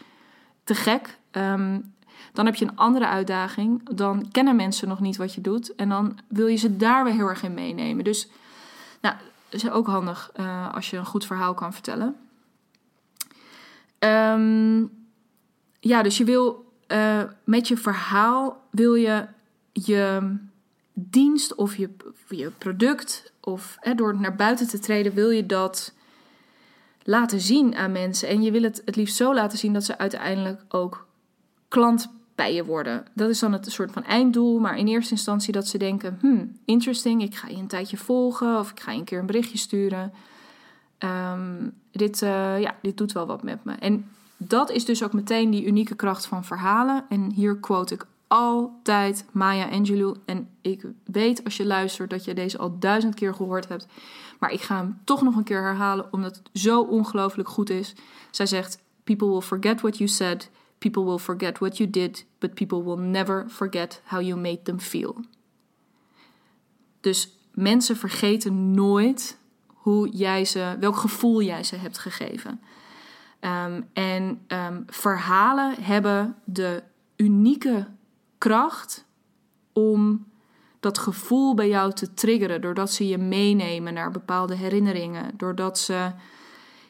Te 0.64 0.74
gek. 0.74 1.18
Um, 1.32 1.94
dan 2.32 2.46
heb 2.46 2.54
je 2.54 2.64
een 2.64 2.76
andere 2.76 3.06
uitdaging. 3.06 3.96
Dan 3.96 4.30
kennen 4.30 4.56
mensen 4.56 4.88
nog 4.88 5.00
niet 5.00 5.16
wat 5.16 5.34
je 5.34 5.40
doet. 5.40 5.74
En 5.74 5.88
dan 5.88 6.18
wil 6.28 6.46
je 6.46 6.56
ze 6.56 6.76
daar 6.76 7.04
weer 7.04 7.12
heel 7.12 7.28
erg 7.28 7.42
in 7.42 7.54
meenemen. 7.54 8.04
Dus 8.04 8.28
nou, 9.00 9.16
is 9.48 9.70
ook 9.70 9.86
handig 9.86 10.30
uh, 10.36 10.74
als 10.74 10.90
je 10.90 10.96
een 10.96 11.06
goed 11.06 11.26
verhaal 11.26 11.54
kan 11.54 11.72
vertellen. 11.72 12.16
Um, 13.98 14.90
ja, 15.80 16.02
dus 16.02 16.16
je 16.16 16.24
wil 16.24 16.72
uh, 16.88 17.22
met 17.44 17.68
je 17.68 17.76
verhaal 17.76 18.66
wil 18.70 18.94
je 18.94 19.26
je 19.72 20.36
dienst 20.92 21.54
of 21.54 21.76
je, 21.76 21.90
je 22.28 22.50
product 22.58 23.32
of 23.40 23.76
hè, 23.80 23.94
door 23.94 24.20
naar 24.20 24.36
buiten 24.36 24.68
te 24.68 24.78
treden 24.78 25.14
wil 25.14 25.30
je 25.30 25.46
dat 25.46 25.92
laten 27.02 27.40
zien 27.40 27.74
aan 27.76 27.92
mensen. 27.92 28.28
En 28.28 28.42
je 28.42 28.50
wil 28.50 28.62
het 28.62 28.82
het 28.84 28.96
liefst 28.96 29.16
zo 29.16 29.34
laten 29.34 29.58
zien 29.58 29.72
dat 29.72 29.84
ze 29.84 29.98
uiteindelijk 29.98 30.64
ook 30.68 31.06
klant 31.68 32.10
bij 32.34 32.54
je 32.54 32.64
worden. 32.64 33.04
Dat 33.14 33.30
is 33.30 33.38
dan 33.38 33.52
het 33.52 33.72
soort 33.72 33.92
van 33.92 34.04
einddoel. 34.04 34.58
Maar 34.58 34.78
in 34.78 34.86
eerste 34.86 35.12
instantie 35.12 35.52
dat 35.52 35.66
ze 35.66 35.78
denken: 35.78 36.18
hmm, 36.20 36.56
interesting, 36.64 37.22
ik 37.22 37.34
ga 37.34 37.48
je 37.48 37.56
een 37.56 37.66
tijdje 37.66 37.96
volgen 37.96 38.58
of 38.58 38.70
ik 38.70 38.80
ga 38.80 38.92
je 38.92 38.98
een 38.98 39.04
keer 39.04 39.18
een 39.18 39.26
berichtje 39.26 39.58
sturen. 39.58 40.12
Ehm, 40.98 41.68
dit, 41.90 42.22
uh, 42.22 42.60
ja, 42.60 42.76
dit 42.82 42.96
doet 42.96 43.12
wel 43.12 43.26
wat 43.26 43.42
met 43.42 43.64
me. 43.64 43.72
En 43.72 44.10
dat 44.36 44.70
is 44.70 44.84
dus 44.84 45.02
ook 45.02 45.12
meteen 45.12 45.50
die 45.50 45.66
unieke 45.66 45.94
kracht 45.94 46.26
van 46.26 46.44
verhalen. 46.44 47.04
En 47.08 47.30
hier 47.30 47.56
quote 47.56 47.94
ik 47.94 48.06
altijd 48.32 49.24
Maya 49.32 49.68
Angelou. 49.68 50.16
En 50.24 50.48
ik 50.60 50.84
weet 51.04 51.44
als 51.44 51.56
je 51.56 51.66
luistert 51.66 52.10
dat 52.10 52.24
je 52.24 52.34
deze 52.34 52.58
al 52.58 52.78
duizend 52.78 53.14
keer 53.14 53.34
gehoord 53.34 53.68
hebt. 53.68 53.86
Maar 54.38 54.50
ik 54.52 54.60
ga 54.60 54.76
hem 54.76 55.00
toch 55.04 55.22
nog 55.22 55.36
een 55.36 55.44
keer 55.44 55.62
herhalen 55.62 56.12
omdat 56.12 56.36
het 56.36 56.50
zo 56.52 56.80
ongelooflijk 56.80 57.48
goed 57.48 57.70
is. 57.70 57.94
Zij 58.30 58.46
zegt: 58.46 58.82
People 59.04 59.28
will 59.28 59.40
forget 59.40 59.80
what 59.80 59.98
you 59.98 60.08
said. 60.10 60.50
People 60.78 61.04
will 61.04 61.18
forget 61.18 61.58
what 61.58 61.76
you 61.76 61.90
did. 61.90 62.26
But 62.38 62.54
people 62.54 62.84
will 62.84 63.04
never 63.04 63.46
forget 63.48 64.02
how 64.04 64.20
you 64.20 64.40
made 64.40 64.62
them 64.62 64.80
feel. 64.80 65.16
Dus 67.00 67.36
mensen 67.50 67.96
vergeten 67.96 68.70
nooit 68.70 69.38
hoe 69.66 70.08
jij 70.08 70.44
ze, 70.44 70.76
welk 70.80 70.96
gevoel 70.96 71.42
jij 71.42 71.64
ze 71.64 71.76
hebt 71.76 71.98
gegeven. 71.98 72.60
Um, 73.40 73.88
en 73.92 74.40
um, 74.48 74.84
verhalen 74.86 75.82
hebben 75.82 76.36
de 76.44 76.82
unieke 77.16 77.86
kracht 78.42 79.04
om 79.72 80.26
dat 80.80 80.98
gevoel 80.98 81.54
bij 81.54 81.68
jou 81.68 81.92
te 81.92 82.14
triggeren. 82.14 82.60
Doordat 82.60 82.92
ze 82.92 83.08
je 83.08 83.18
meenemen 83.18 83.94
naar 83.94 84.10
bepaalde 84.10 84.54
herinneringen. 84.54 85.30
Doordat 85.36 85.78
ze 85.78 86.10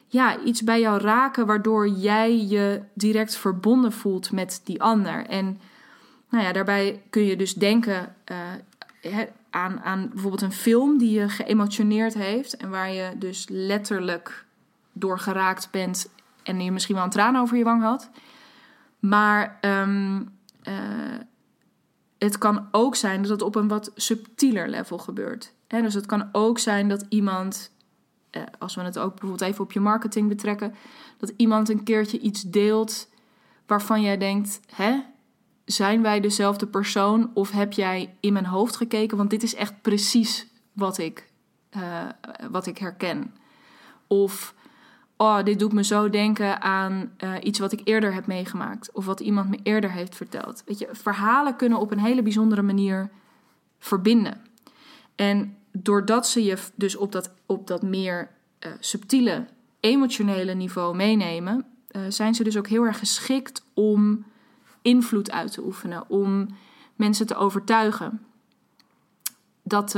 ja, 0.07 0.39
iets 0.39 0.63
bij 0.63 0.79
jou 0.79 1.01
raken 1.01 1.45
waardoor 1.45 1.87
jij 1.87 2.45
je 2.45 2.81
direct 2.93 3.35
verbonden 3.35 3.91
voelt 3.91 4.31
met 4.31 4.61
die 4.63 4.81
ander. 4.81 5.25
En 5.25 5.59
nou 6.29 6.43
ja, 6.43 6.51
daarbij 6.51 7.01
kun 7.09 7.23
je 7.23 7.35
dus 7.35 7.53
denken 7.53 8.15
uh, 9.03 9.19
aan, 9.49 9.81
aan 9.81 10.09
bijvoorbeeld 10.09 10.41
een 10.41 10.51
film 10.51 10.97
die 10.97 11.19
je 11.19 11.29
geëmotioneerd 11.29 12.13
heeft. 12.13 12.57
En 12.57 12.69
waar 12.69 12.91
je 12.91 13.11
dus 13.17 13.45
letterlijk 13.49 14.45
door 14.91 15.19
geraakt 15.19 15.67
bent 15.71 16.09
en 16.43 16.61
je 16.61 16.71
misschien 16.71 16.95
wel 16.95 17.03
een 17.03 17.09
traan 17.09 17.35
over 17.35 17.57
je 17.57 17.63
wang 17.63 17.81
had. 17.81 18.09
Maar 18.99 19.57
um, 19.61 20.31
het 22.23 22.37
kan 22.37 22.67
ook 22.71 22.95
zijn 22.95 23.21
dat 23.21 23.31
het 23.31 23.41
op 23.41 23.55
een 23.55 23.67
wat 23.67 23.91
subtieler 23.95 24.69
level 24.69 24.97
gebeurt. 24.97 25.53
He, 25.67 25.81
dus 25.81 25.93
het 25.93 26.05
kan 26.05 26.29
ook 26.31 26.59
zijn 26.59 26.89
dat 26.89 27.05
iemand, 27.09 27.71
uh, 28.31 28.43
als 28.59 28.75
we 28.75 28.81
het 28.81 28.99
ook 28.99 29.11
bijvoorbeeld 29.11 29.49
even 29.49 29.63
op 29.63 29.71
je 29.71 29.79
marketing 29.79 30.27
betrekken, 30.27 30.75
dat 31.17 31.33
iemand 31.35 31.69
een 31.69 31.83
keertje 31.83 32.19
iets 32.19 32.41
deelt 32.41 33.09
waarvan 33.65 34.01
jij 34.01 34.17
denkt: 34.17 34.59
hè, 34.75 35.03
zijn 35.65 36.01
wij 36.01 36.19
dezelfde 36.19 36.67
persoon 36.67 37.31
of 37.33 37.51
heb 37.51 37.73
jij 37.73 38.15
in 38.19 38.33
mijn 38.33 38.45
hoofd 38.45 38.75
gekeken? 38.75 39.17
Want 39.17 39.29
dit 39.29 39.43
is 39.43 39.55
echt 39.55 39.81
precies 39.81 40.47
wat 40.73 40.97
ik, 40.97 41.29
uh, 41.77 42.09
wat 42.51 42.65
ik 42.65 42.77
herken. 42.77 43.35
Of 44.07 44.53
oh, 45.17 45.43
dit 45.43 45.59
doet 45.59 45.73
me 45.73 45.83
zo 45.83 46.09
denken 46.09 46.61
aan 46.61 47.11
uh, 47.23 47.33
iets 47.41 47.59
wat 47.59 47.71
ik 47.71 47.81
eerder 47.83 48.13
heb 48.13 48.27
meegemaakt. 48.27 48.91
Of 48.91 49.05
wat 49.05 49.19
iemand 49.19 49.49
me 49.49 49.59
eerder 49.63 49.91
heeft 49.91 50.15
verteld. 50.15 50.63
Weet 50.65 50.79
je, 50.79 50.87
verhalen 50.91 51.55
kunnen 51.55 51.79
op 51.79 51.91
een 51.91 51.99
hele 51.99 52.21
bijzondere 52.21 52.61
manier 52.61 53.09
verbinden. 53.79 54.41
En 55.15 55.57
doordat 55.71 56.27
ze 56.27 56.43
je 56.43 56.57
dus 56.75 56.95
op 56.95 57.11
dat, 57.11 57.33
op 57.45 57.67
dat 57.67 57.81
meer 57.81 58.29
uh, 58.59 58.71
subtiele, 58.79 59.45
emotionele 59.79 60.53
niveau 60.53 60.95
meenemen, 60.95 61.65
uh, 61.91 62.01
zijn 62.09 62.35
ze 62.35 62.43
dus 62.43 62.57
ook 62.57 62.67
heel 62.67 62.83
erg 62.83 62.99
geschikt 62.99 63.65
om 63.73 64.25
invloed 64.81 65.31
uit 65.31 65.51
te 65.51 65.63
oefenen, 65.63 66.09
om 66.09 66.47
mensen 66.95 67.27
te 67.27 67.35
overtuigen. 67.35 68.21
Dat 69.63 69.93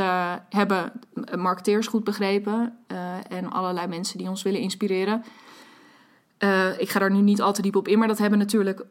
hebben 0.49 0.91
marketeers 1.35 1.87
goed 1.87 2.03
begrepen 2.03 2.77
uh, 2.87 3.31
en 3.31 3.51
allerlei 3.51 3.87
mensen 3.87 4.17
die 4.17 4.29
ons 4.29 4.43
willen 4.43 4.59
inspireren. 4.59 5.23
Uh, 6.39 6.79
ik 6.79 6.89
ga 6.89 6.99
daar 6.99 7.11
nu 7.11 7.21
niet 7.21 7.41
al 7.41 7.53
te 7.53 7.61
diep 7.61 7.75
op 7.75 7.87
in, 7.87 7.99
maar 7.99 8.07
dat 8.07 8.17
hebben 8.17 8.39
natuurlijk 8.39 8.85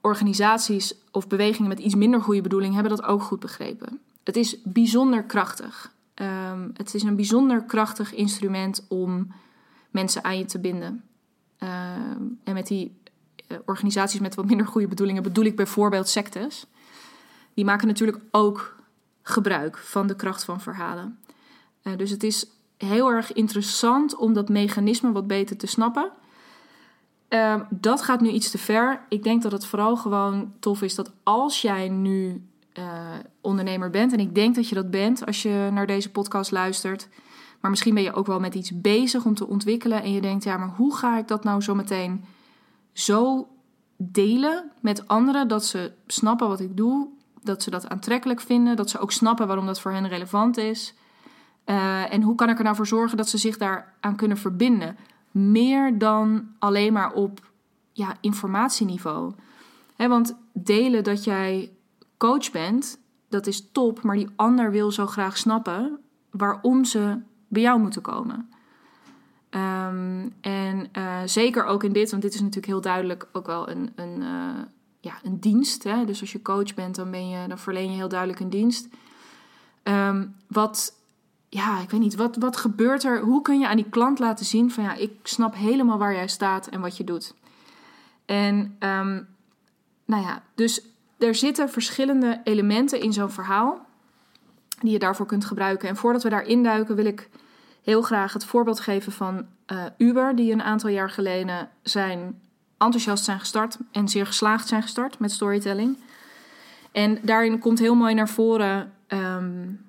organisaties 0.00 0.94
of 1.10 1.28
bewegingen 1.28 1.68
met 1.68 1.78
iets 1.78 1.94
minder 1.94 2.22
goede 2.22 2.40
bedoeling 2.40 2.74
hebben 2.74 2.96
dat 2.96 3.06
ook 3.06 3.22
goed 3.22 3.40
begrepen. 3.40 4.00
Het 4.24 4.36
is 4.36 4.56
bijzonder 4.62 5.24
krachtig. 5.24 5.92
Um, 6.14 6.70
het 6.76 6.94
is 6.94 7.02
een 7.02 7.16
bijzonder 7.16 7.64
krachtig 7.64 8.14
instrument 8.14 8.86
om 8.88 9.32
mensen 9.90 10.24
aan 10.24 10.38
je 10.38 10.44
te 10.44 10.58
binden. 10.58 11.04
Ehm, 11.58 12.22
en 12.44 12.54
met 12.54 12.66
die 12.66 12.98
organisaties 13.64 14.20
met 14.20 14.34
wat 14.34 14.46
minder 14.46 14.66
goede 14.66 14.88
bedoelingen 14.88 15.22
bedoel 15.22 15.44
ik 15.44 15.56
bijvoorbeeld 15.56 16.08
sectes. 16.08 16.66
Die 17.54 17.64
maken 17.64 17.86
natuurlijk 17.86 18.18
ook 18.30 18.76
gebruik 19.30 19.76
van 19.76 20.06
de 20.06 20.16
kracht 20.16 20.44
van 20.44 20.60
verhalen. 20.60 21.18
Uh, 21.82 21.96
dus 21.96 22.10
het 22.10 22.22
is 22.22 22.46
heel 22.76 23.10
erg 23.10 23.32
interessant 23.32 24.16
om 24.16 24.32
dat 24.32 24.48
mechanisme 24.48 25.12
wat 25.12 25.26
beter 25.26 25.56
te 25.56 25.66
snappen. 25.66 26.10
Uh, 27.28 27.60
dat 27.70 28.02
gaat 28.02 28.20
nu 28.20 28.28
iets 28.28 28.50
te 28.50 28.58
ver. 28.58 29.00
Ik 29.08 29.22
denk 29.22 29.42
dat 29.42 29.52
het 29.52 29.66
vooral 29.66 29.96
gewoon 29.96 30.52
tof 30.60 30.82
is 30.82 30.94
dat 30.94 31.12
als 31.22 31.62
jij 31.62 31.88
nu 31.88 32.44
uh, 32.78 32.84
ondernemer 33.40 33.90
bent, 33.90 34.12
en 34.12 34.20
ik 34.20 34.34
denk 34.34 34.54
dat 34.54 34.68
je 34.68 34.74
dat 34.74 34.90
bent 34.90 35.26
als 35.26 35.42
je 35.42 35.68
naar 35.72 35.86
deze 35.86 36.10
podcast 36.10 36.50
luistert, 36.50 37.08
maar 37.60 37.70
misschien 37.70 37.94
ben 37.94 38.02
je 38.02 38.12
ook 38.12 38.26
wel 38.26 38.40
met 38.40 38.54
iets 38.54 38.80
bezig 38.80 39.24
om 39.24 39.34
te 39.34 39.46
ontwikkelen 39.46 40.02
en 40.02 40.12
je 40.12 40.20
denkt, 40.20 40.44
ja, 40.44 40.56
maar 40.56 40.74
hoe 40.76 40.96
ga 40.96 41.18
ik 41.18 41.28
dat 41.28 41.44
nou 41.44 41.60
zo 41.60 41.74
meteen 41.74 42.24
zo 42.92 43.48
delen 43.96 44.70
met 44.80 45.08
anderen 45.08 45.48
dat 45.48 45.64
ze 45.64 45.92
snappen 46.06 46.48
wat 46.48 46.60
ik 46.60 46.76
doe, 46.76 47.08
dat 47.42 47.62
ze 47.62 47.70
dat 47.70 47.88
aantrekkelijk 47.88 48.40
vinden, 48.40 48.76
dat 48.76 48.90
ze 48.90 48.98
ook 48.98 49.12
snappen 49.12 49.46
waarom 49.46 49.66
dat 49.66 49.80
voor 49.80 49.92
hen 49.92 50.08
relevant 50.08 50.56
is. 50.56 50.94
Uh, 51.66 52.12
en 52.12 52.22
hoe 52.22 52.34
kan 52.34 52.48
ik 52.48 52.58
er 52.58 52.64
nou 52.64 52.76
voor 52.76 52.86
zorgen 52.86 53.16
dat 53.16 53.28
ze 53.28 53.38
zich 53.38 53.56
daaraan 53.56 54.16
kunnen 54.16 54.36
verbinden? 54.36 54.96
Meer 55.30 55.98
dan 55.98 56.48
alleen 56.58 56.92
maar 56.92 57.12
op 57.12 57.52
ja, 57.92 58.16
informatieniveau. 58.20 59.34
Want 59.96 60.36
delen 60.52 61.04
dat 61.04 61.24
jij 61.24 61.72
coach 62.16 62.50
bent, 62.50 62.98
dat 63.28 63.46
is 63.46 63.70
top, 63.72 64.02
maar 64.02 64.16
die 64.16 64.28
ander 64.36 64.70
wil 64.70 64.92
zo 64.92 65.06
graag 65.06 65.36
snappen 65.36 65.98
waarom 66.30 66.84
ze 66.84 67.18
bij 67.48 67.62
jou 67.62 67.80
moeten 67.80 68.02
komen. 68.02 68.50
Um, 69.50 70.32
en 70.40 70.88
uh, 70.98 71.18
zeker 71.24 71.64
ook 71.64 71.84
in 71.84 71.92
dit, 71.92 72.10
want 72.10 72.22
dit 72.22 72.34
is 72.34 72.40
natuurlijk 72.40 72.66
heel 72.66 72.80
duidelijk 72.80 73.28
ook 73.32 73.46
wel 73.46 73.68
een, 73.68 73.92
een, 73.94 74.20
uh, 74.20 74.62
ja, 75.00 75.12
een 75.22 75.40
dienst. 75.40 75.84
Hè? 75.84 76.04
Dus 76.04 76.20
als 76.20 76.32
je 76.32 76.42
coach 76.42 76.74
bent, 76.74 76.94
dan, 76.94 77.10
ben 77.10 77.28
je, 77.28 77.48
dan 77.48 77.58
verleen 77.58 77.90
je 77.90 77.96
heel 77.96 78.08
duidelijk 78.08 78.40
een 78.40 78.50
dienst. 78.50 78.88
Um, 79.82 80.36
wat, 80.46 80.94
ja, 81.48 81.80
ik 81.80 81.90
weet 81.90 82.00
niet, 82.00 82.14
wat, 82.14 82.36
wat 82.36 82.56
gebeurt 82.56 83.04
er? 83.04 83.20
Hoe 83.20 83.42
kun 83.42 83.58
je 83.58 83.68
aan 83.68 83.76
die 83.76 83.90
klant 83.90 84.18
laten 84.18 84.46
zien 84.46 84.70
van 84.70 84.84
ja, 84.84 84.94
ik 84.94 85.10
snap 85.22 85.54
helemaal 85.54 85.98
waar 85.98 86.14
jij 86.14 86.28
staat 86.28 86.66
en 86.66 86.80
wat 86.80 86.96
je 86.96 87.04
doet. 87.04 87.34
En 88.24 88.56
um, 88.78 89.28
nou 90.04 90.22
ja, 90.22 90.42
dus 90.54 90.82
er 91.18 91.34
zitten 91.34 91.70
verschillende 91.70 92.40
elementen 92.44 93.00
in 93.00 93.12
zo'n 93.12 93.30
verhaal 93.30 93.86
die 94.80 94.92
je 94.92 94.98
daarvoor 94.98 95.26
kunt 95.26 95.44
gebruiken. 95.44 95.88
En 95.88 95.96
voordat 95.96 96.22
we 96.22 96.28
daar 96.28 96.46
induiken, 96.46 96.96
wil 96.96 97.04
ik 97.04 97.28
heel 97.82 98.02
graag 98.02 98.32
het 98.32 98.44
voorbeeld 98.44 98.80
geven 98.80 99.12
van 99.12 99.46
uh, 99.72 99.84
Uber, 99.98 100.36
die 100.36 100.52
een 100.52 100.62
aantal 100.62 100.90
jaar 100.90 101.10
geleden 101.10 101.68
zijn 101.82 102.40
enthousiast 102.80 103.24
zijn 103.24 103.38
gestart 103.38 103.78
en 103.92 104.08
zeer 104.08 104.26
geslaagd 104.26 104.68
zijn 104.68 104.82
gestart 104.82 105.18
met 105.18 105.32
storytelling. 105.32 105.96
En 106.92 107.18
daarin 107.22 107.58
komt 107.58 107.78
heel 107.78 107.94
mooi 107.94 108.14
naar 108.14 108.28
voren 108.28 108.92
um, 109.08 109.88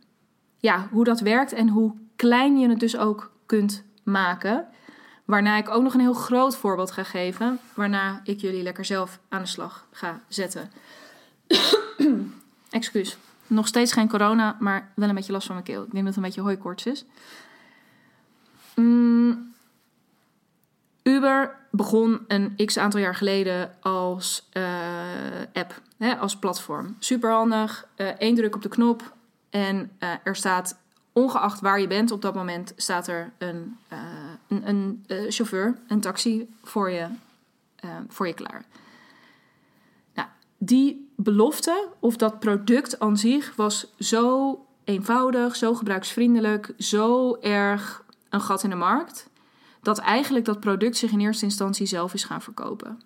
ja, 0.58 0.88
hoe 0.92 1.04
dat 1.04 1.20
werkt 1.20 1.54
en 1.54 1.68
hoe 1.68 1.94
klein 2.16 2.60
je 2.60 2.70
het 2.70 2.80
dus 2.80 2.98
ook 2.98 3.32
kunt 3.46 3.84
maken. 4.04 4.68
Waarna 5.26 5.58
ik 5.58 5.70
ook 5.70 5.84
nog 5.84 5.94
een 5.94 6.00
heel 6.00 6.14
groot 6.14 6.56
voorbeeld 6.56 6.92
ga 6.92 7.04
geven, 7.04 7.60
waarna 7.74 8.22
ik 8.24 8.40
jullie 8.40 8.64
lekker 8.64 8.86
zelf 8.86 9.20
aan 9.30 9.42
de 9.42 9.48
slag 9.48 9.88
ga 9.92 10.22
zetten. 10.28 10.72
Excuus. 12.70 13.18
Nog 13.48 13.68
steeds 13.68 13.92
geen 13.92 14.10
corona, 14.10 14.58
maar 14.60 14.92
wel 14.96 15.10
een 15.10 15.16
beetje 15.16 15.32
last 15.32 15.46
van 15.46 15.56
mijn 15.56 15.68
keel. 15.68 15.84
Ik 15.84 15.92
denk 15.92 16.06
dat 16.06 16.16
het 16.16 16.16
een 16.16 16.30
beetje 16.30 16.42
hooikoorts 16.42 16.86
is. 16.86 17.06
Mm, 18.76 19.51
Uber 21.04 21.60
begon 21.72 22.20
een 22.28 22.56
x 22.66 22.78
aantal 22.78 23.00
jaar 23.00 23.16
geleden 23.16 23.76
als 23.82 24.50
uh, 24.54 24.64
app, 25.54 25.82
hè, 25.98 26.18
als 26.18 26.38
platform. 26.38 26.96
Super 27.00 27.32
handig, 27.32 27.88
uh, 27.98 28.08
één 28.08 28.36
druk 28.36 28.56
op 28.56 28.62
de 28.62 28.70
knop 28.70 29.14
en 29.50 29.92
uh, 30.00 30.10
er 30.24 30.36
staat 30.36 30.80
ongeacht 31.14 31.60
waar 31.60 31.80
je 31.80 31.88
bent 31.88 32.12
op 32.12 32.22
dat 32.22 32.36
moment, 32.36 32.74
staat 32.76 33.08
er 33.08 33.32
een, 33.38 33.78
een, 34.48 34.64
een 34.66 35.04
chauffeur, 35.30 35.78
een 35.88 36.02
taxi 36.02 36.50
voor 36.64 36.90
je, 36.92 37.08
voor 38.08 38.28
je 38.28 38.34
klaar. 38.34 38.66
Nou, 40.14 40.28
die 40.58 41.12
belofte 41.16 41.88
of 42.00 42.16
dat 42.16 42.40
product 42.40 43.00
aan 43.00 43.18
zich 43.18 43.56
was 43.56 43.94
zo 44.00 44.60
eenvoudig, 44.84 45.56
zo 45.56 45.74
gebruiksvriendelijk, 45.74 46.74
zo 46.78 47.36
erg 47.36 48.04
een 48.30 48.42
gat 48.42 48.64
in 48.64 48.70
de 48.70 48.76
markt, 48.76 49.30
dat 49.82 49.98
eigenlijk 49.98 50.46
dat 50.46 50.60
product 50.60 50.98
zich 50.98 51.12
in 51.12 51.20
eerste 51.20 51.46
instantie 51.46 51.86
zelf 51.86 52.14
is 52.14 52.24
gaan 52.24 52.42
verkopen. 52.42 53.02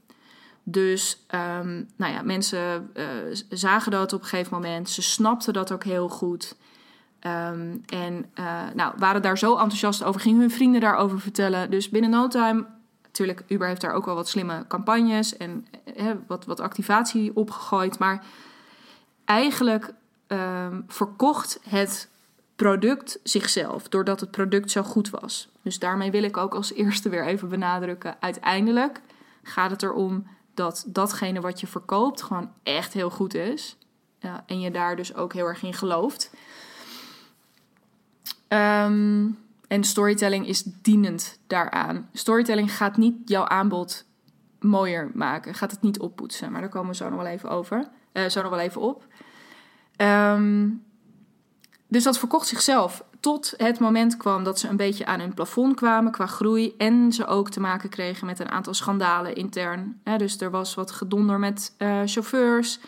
Dus 0.64 1.26
um, 1.36 1.90
nou 1.96 2.14
ja, 2.14 2.22
mensen 2.22 2.90
uh, 2.96 3.06
zagen 3.50 3.92
dat 3.92 4.14
op 4.14 4.22
een 4.22 4.28
gegeven 4.28 4.54
moment. 4.54 4.90
Ze 4.90 5.02
snapten 5.02 5.54
dat 5.54 5.72
ook 5.72 5.84
heel 5.84 6.10
goed. 6.10 6.56
Um, 7.22 7.82
en 7.86 8.26
uh, 8.40 8.62
nou, 8.74 8.94
waren 8.98 9.22
daar 9.22 9.38
zo 9.38 9.52
enthousiast 9.52 10.04
over, 10.04 10.22
gingen 10.22 10.40
hun 10.40 10.52
vrienden 10.52 10.82
daarover 10.82 11.20
vertellen. 11.20 11.72
Dus 11.72 11.90
binnen 11.90 12.10
no 12.10 12.28
time, 12.28 12.66
natuurlijk, 13.04 13.44
Uber 13.48 13.68
heeft 13.68 13.82
daar 13.82 13.94
ook 13.94 14.06
wel 14.06 14.16
wat 14.16 14.30
slimme 14.30 14.66
campagnes 14.68 15.38
en 15.38 15.68
uh, 15.98 16.12
wat, 16.28 16.46
wat 16.46 16.60
activatie 16.60 17.36
opgegooid. 17.36 18.00
Maar 18.00 18.26
eigenlijk 19.26 19.94
um, 20.28 20.84
verkocht 20.88 21.60
het 21.70 22.10
product 22.56 23.20
zichzelf, 23.24 23.88
doordat 23.88 24.20
het 24.20 24.32
product 24.32 24.72
zo 24.72 24.84
goed 24.84 25.10
was. 25.10 25.50
Dus 25.62 25.80
daarmee 25.80 26.12
wil 26.12 26.24
ik 26.24 26.38
ook 26.38 26.56
als 26.56 26.74
eerste 26.74 27.10
weer 27.10 27.26
even 27.26 27.50
benadrukken. 27.50 28.16
Uiteindelijk 28.20 29.02
gaat 29.44 29.72
het 29.72 29.84
erom 29.84 30.28
dat 30.54 30.84
datgene 30.88 31.42
wat 31.42 31.60
je 31.60 31.68
verkoopt 31.68 32.22
gewoon 32.22 32.52
echt 32.64 32.94
heel 32.94 33.10
goed 33.10 33.34
is. 33.34 33.78
Uh, 34.22 34.34
en 34.46 34.60
je 34.60 34.72
daar 34.72 34.96
dus 34.96 35.16
ook 35.16 35.34
heel 35.34 35.46
erg 35.46 35.64
in 35.64 35.74
gelooft. 35.74 36.32
Um, 38.48 39.38
en 39.68 39.84
storytelling 39.84 40.48
is 40.48 40.64
dienend 40.64 41.40
daaraan. 41.48 42.10
Storytelling 42.14 42.72
gaat 42.72 42.98
niet 42.98 43.16
jouw 43.26 43.46
aanbod 43.46 44.06
mooier 44.60 45.12
maken, 45.14 45.54
gaat 45.54 45.72
het 45.72 45.82
niet 45.82 46.00
oppoetsen. 46.00 46.52
Maar 46.52 46.62
daar 46.62 46.70
komen 46.70 46.90
we 46.90 46.96
zo 46.96 47.10
nog 47.10 47.22
wel 47.22 47.32
even 47.32 47.50
over. 47.50 47.90
Uh, 48.14 48.26
zo 48.26 48.42
nog 48.42 48.50
wel 48.50 48.60
even 48.60 48.82
op. 48.82 49.08
Um, 49.98 50.85
dus 51.88 52.04
dat 52.04 52.20
verkocht 52.20 52.48
zichzelf 52.48 53.04
tot 53.20 53.54
het 53.58 53.80
moment 53.80 54.18
kwam 54.18 54.44
dat 54.44 54.60
ze 54.60 54.68
een 54.68 54.78
beetje 54.78 55.06
aan 55.06 55.20
hun 55.20 55.34
plafond 55.34 55.76
kwamen 55.76 56.12
qua 56.12 56.26
groei. 56.26 56.74
En 56.78 57.14
ze 57.14 57.26
ook 57.26 57.50
te 57.50 57.60
maken 57.60 57.90
kregen 57.90 58.26
met 58.26 58.40
een 58.40 58.50
aantal 58.50 58.74
schandalen 58.74 59.36
intern. 59.36 60.02
dus 60.18 60.42
er 60.42 60.52
was 60.52 60.74
wat 60.74 60.92
gedonder 60.92 61.40
met 61.40 61.76
uh, 61.78 62.02
chauffeurs. 62.06 62.80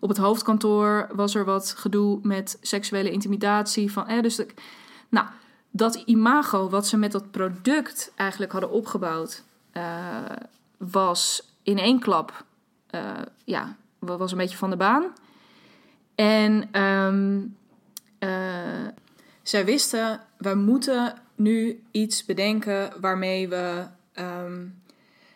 Op 0.00 0.08
het 0.08 0.18
hoofdkantoor 0.18 1.08
was 1.12 1.34
er 1.34 1.44
wat 1.44 1.74
gedoe 1.76 2.18
met 2.22 2.58
seksuele 2.60 3.10
intimidatie. 3.10 3.92
Van, 3.92 4.22
dus 4.22 4.40
nou, 5.08 5.26
dat 5.70 5.94
imago 5.94 6.68
wat 6.68 6.86
ze 6.86 6.96
met 6.96 7.12
dat 7.12 7.30
product 7.30 8.12
eigenlijk 8.16 8.52
hadden 8.52 8.70
opgebouwd, 8.70 9.42
uh, 9.72 9.82
was 10.76 11.52
in 11.62 11.78
één 11.78 12.00
klap, 12.00 12.44
uh, 12.90 13.00
ja, 13.44 13.76
was 13.98 14.32
een 14.32 14.38
beetje 14.38 14.56
van 14.56 14.70
de 14.70 14.76
baan. 14.76 15.04
En 16.14 16.82
um, 16.82 17.56
uh, 18.24 18.88
zij 19.42 19.64
wisten, 19.64 20.20
we 20.38 20.54
moeten 20.54 21.14
nu 21.34 21.82
iets 21.90 22.24
bedenken 22.24 22.92
waarmee 23.00 23.48
we, 23.48 23.86
um, 24.14 24.82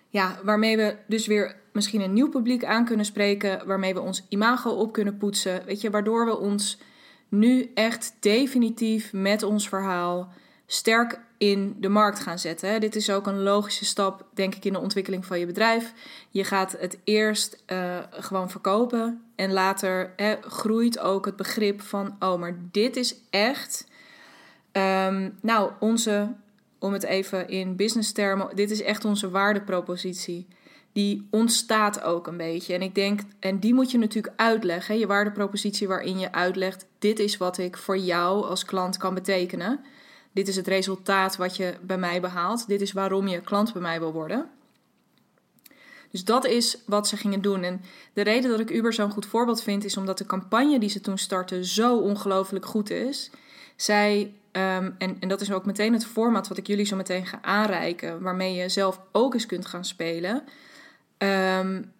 ja, 0.08 0.38
waarmee 0.42 0.76
we 0.76 0.96
dus 1.06 1.26
weer 1.26 1.56
misschien 1.72 2.00
een 2.00 2.12
nieuw 2.12 2.28
publiek 2.28 2.64
aan 2.64 2.84
kunnen 2.84 3.06
spreken, 3.06 3.66
waarmee 3.66 3.94
we 3.94 4.00
ons 4.00 4.24
imago 4.28 4.70
op 4.70 4.92
kunnen 4.92 5.16
poetsen, 5.16 5.64
weet 5.64 5.80
je, 5.80 5.90
waardoor 5.90 6.26
we 6.26 6.38
ons 6.38 6.78
nu 7.28 7.70
echt 7.74 8.16
definitief 8.20 9.12
met 9.12 9.42
ons 9.42 9.68
verhaal 9.68 10.32
sterk 10.66 11.20
in 11.38 11.76
de 11.80 11.88
markt 11.88 12.20
gaan 12.20 12.38
zetten. 12.38 12.80
Dit 12.80 12.96
is 12.96 13.10
ook 13.10 13.26
een 13.26 13.42
logische 13.42 13.84
stap, 13.84 14.26
denk 14.34 14.54
ik, 14.54 14.64
in 14.64 14.72
de 14.72 14.80
ontwikkeling 14.80 15.26
van 15.26 15.38
je 15.38 15.46
bedrijf. 15.46 15.92
Je 16.30 16.44
gaat 16.44 16.76
het 16.78 16.98
eerst 17.04 17.62
uh, 17.66 17.98
gewoon 18.10 18.50
verkopen 18.50 19.22
en 19.36 19.52
later 19.52 20.12
groeit 20.40 20.98
ook 20.98 21.24
het 21.24 21.36
begrip 21.36 21.80
van: 21.80 22.16
oh, 22.18 22.38
maar 22.38 22.58
dit 22.70 22.96
is 22.96 23.16
echt. 23.30 23.86
Um, 24.72 25.38
nou, 25.42 25.70
onze, 25.80 26.34
om 26.78 26.92
het 26.92 27.02
even 27.02 27.48
in 27.48 27.76
business 27.76 28.12
termen, 28.12 28.56
dit 28.56 28.70
is 28.70 28.82
echt 28.82 29.04
onze 29.04 29.30
waardepropositie. 29.30 30.46
Die 30.92 31.26
ontstaat 31.30 32.02
ook 32.02 32.26
een 32.26 32.36
beetje. 32.36 32.74
En 32.74 32.82
ik 32.82 32.94
denk, 32.94 33.20
en 33.40 33.58
die 33.58 33.74
moet 33.74 33.90
je 33.90 33.98
natuurlijk 33.98 34.34
uitleggen. 34.36 34.98
Je 34.98 35.06
waardepropositie 35.06 35.88
waarin 35.88 36.18
je 36.18 36.32
uitlegt: 36.32 36.86
dit 36.98 37.18
is 37.18 37.36
wat 37.36 37.58
ik 37.58 37.76
voor 37.76 37.98
jou 37.98 38.44
als 38.44 38.64
klant 38.64 38.96
kan 38.96 39.14
betekenen. 39.14 39.84
Dit 40.36 40.48
is 40.48 40.56
het 40.56 40.66
resultaat 40.66 41.36
wat 41.36 41.56
je 41.56 41.74
bij 41.82 41.98
mij 41.98 42.20
behaalt. 42.20 42.66
Dit 42.68 42.80
is 42.80 42.92
waarom 42.92 43.28
je 43.28 43.40
klant 43.40 43.72
bij 43.72 43.82
mij 43.82 43.98
wil 43.98 44.12
worden. 44.12 44.50
Dus 46.10 46.24
dat 46.24 46.46
is 46.46 46.78
wat 46.86 47.08
ze 47.08 47.16
gingen 47.16 47.40
doen. 47.40 47.62
En 47.62 47.80
de 48.12 48.22
reden 48.22 48.50
dat 48.50 48.60
ik 48.60 48.70
Uber 48.70 48.92
zo'n 48.92 49.10
goed 49.10 49.26
voorbeeld 49.26 49.62
vind, 49.62 49.84
is 49.84 49.96
omdat 49.96 50.18
de 50.18 50.26
campagne 50.26 50.78
die 50.78 50.88
ze 50.88 51.00
toen 51.00 51.18
startten 51.18 51.64
zo 51.64 51.96
ongelooflijk 51.96 52.66
goed 52.66 52.90
is. 52.90 53.30
Zij, 53.76 54.34
um, 54.52 54.94
en, 54.98 55.16
en 55.20 55.28
dat 55.28 55.40
is 55.40 55.52
ook 55.52 55.66
meteen 55.66 55.92
het 55.92 56.06
format 56.06 56.48
wat 56.48 56.58
ik 56.58 56.66
jullie 56.66 56.86
zo 56.86 56.96
meteen 56.96 57.26
ga 57.26 57.38
aanreiken, 57.42 58.22
waarmee 58.22 58.54
je 58.54 58.68
zelf 58.68 59.00
ook 59.12 59.34
eens 59.34 59.46
kunt 59.46 59.66
gaan 59.66 59.84
spelen. 59.84 60.42
Um, 61.18 61.92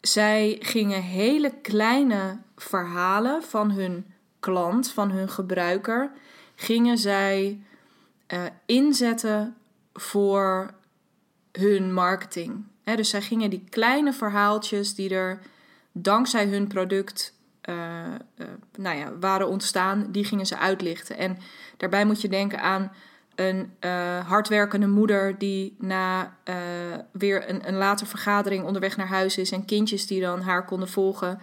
zij 0.00 0.56
gingen 0.60 1.02
hele 1.02 1.52
kleine 1.62 2.38
verhalen 2.56 3.42
van 3.42 3.70
hun 3.70 4.06
klant, 4.40 4.90
van 4.90 5.10
hun 5.10 5.28
gebruiker, 5.28 6.12
gingen 6.64 6.98
zij 6.98 7.60
uh, 8.32 8.42
inzetten 8.66 9.56
voor 9.92 10.74
hun 11.52 11.92
marketing. 11.92 12.64
dus 12.84 13.10
zij 13.10 13.22
gingen 13.22 13.50
die 13.50 13.64
kleine 13.68 14.12
verhaaltjes 14.12 14.94
die 14.94 15.14
er 15.14 15.38
dankzij 15.92 16.46
hun 16.46 16.66
product 16.66 17.34
uh, 17.68 17.74
uh, 18.36 18.46
nou 18.76 18.98
ja, 18.98 19.18
waren 19.18 19.48
ontstaan, 19.48 20.06
die 20.10 20.24
gingen 20.24 20.46
ze 20.46 20.58
uitlichten. 20.58 21.16
En 21.16 21.38
daarbij 21.76 22.04
moet 22.04 22.20
je 22.20 22.28
denken 22.28 22.60
aan 22.60 22.92
een 23.34 23.72
hardwerkende 24.26 24.86
moeder 24.86 25.38
die 25.38 25.76
na 25.78 26.36
weer 27.12 27.50
een, 27.50 27.68
een 27.68 27.76
later 27.76 28.06
vergadering 28.06 28.64
onderweg 28.64 28.96
naar 28.96 29.06
huis 29.06 29.38
is 29.38 29.50
en 29.50 29.64
kindjes 29.64 30.06
die 30.06 30.20
dan 30.20 30.40
haar 30.40 30.64
konden 30.64 30.88
volgen. 30.88 31.40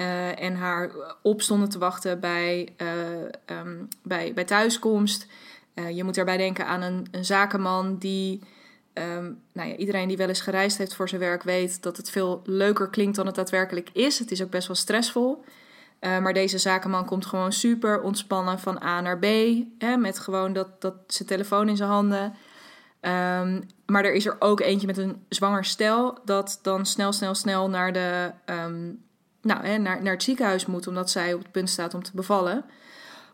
Uh, 0.00 0.42
en 0.42 0.54
haar 0.54 0.90
opstonden 1.22 1.68
te 1.68 1.78
wachten 1.78 2.20
bij, 2.20 2.74
uh, 2.82 2.88
bij, 4.02 4.34
bij 4.34 4.44
thuiskomst. 4.44 5.26
Uh, 5.74 5.90
je 5.90 6.04
moet 6.04 6.14
daarbij 6.14 6.36
denken 6.36 6.66
aan 6.66 6.82
een, 6.82 7.06
een 7.10 7.24
zakenman 7.24 7.96
die. 7.98 8.42
Um, 8.94 9.40
nou 9.52 9.68
ja, 9.68 9.76
iedereen 9.76 10.08
die 10.08 10.16
wel 10.16 10.28
eens 10.28 10.40
gereisd 10.40 10.78
heeft 10.78 10.94
voor 10.94 11.08
zijn 11.08 11.20
werk 11.20 11.42
weet 11.42 11.82
dat 11.82 11.96
het 11.96 12.10
veel 12.10 12.42
leuker 12.44 12.88
klinkt 12.88 13.16
dan 13.16 13.26
het 13.26 13.34
daadwerkelijk 13.34 13.90
is. 13.92 14.18
Het 14.18 14.30
is 14.30 14.42
ook 14.42 14.50
best 14.50 14.66
wel 14.66 14.76
stressvol. 14.76 15.44
maar 16.00 16.32
deze 16.32 16.58
zakenman 16.58 17.04
komt 17.04 17.26
gewoon 17.26 17.52
super 17.52 18.00
ontspannen 18.00 18.58
van 18.58 18.82
A 18.82 19.00
naar 19.00 19.18
B. 19.18 19.26
Hè, 19.78 19.96
met 19.96 20.18
gewoon 20.18 20.52
dat, 20.52 20.80
dat 20.80 20.94
zijn 21.06 21.28
telefoon 21.28 21.68
in 21.68 21.76
zijn 21.76 21.88
handen. 21.88 22.34
Um, 23.00 23.66
maar 23.86 24.04
er 24.04 24.14
is 24.14 24.26
er 24.26 24.36
ook 24.38 24.60
eentje 24.60 24.86
met 24.86 24.98
een 24.98 25.24
zwanger 25.28 25.64
stel 25.64 26.18
dat 26.24 26.58
dan 26.62 26.86
snel, 26.86 27.12
snel, 27.12 27.34
snel 27.34 27.70
naar 27.70 27.92
de 27.92 28.32
nou, 29.48 29.66
hè, 29.66 29.78
naar, 29.78 30.02
naar 30.02 30.12
het 30.12 30.22
ziekenhuis 30.22 30.66
moet 30.66 30.86
omdat 30.86 31.10
zij 31.10 31.34
op 31.34 31.42
het 31.42 31.52
punt 31.52 31.70
staat 31.70 31.94
om 31.94 32.02
te 32.02 32.10
bevallen. 32.14 32.64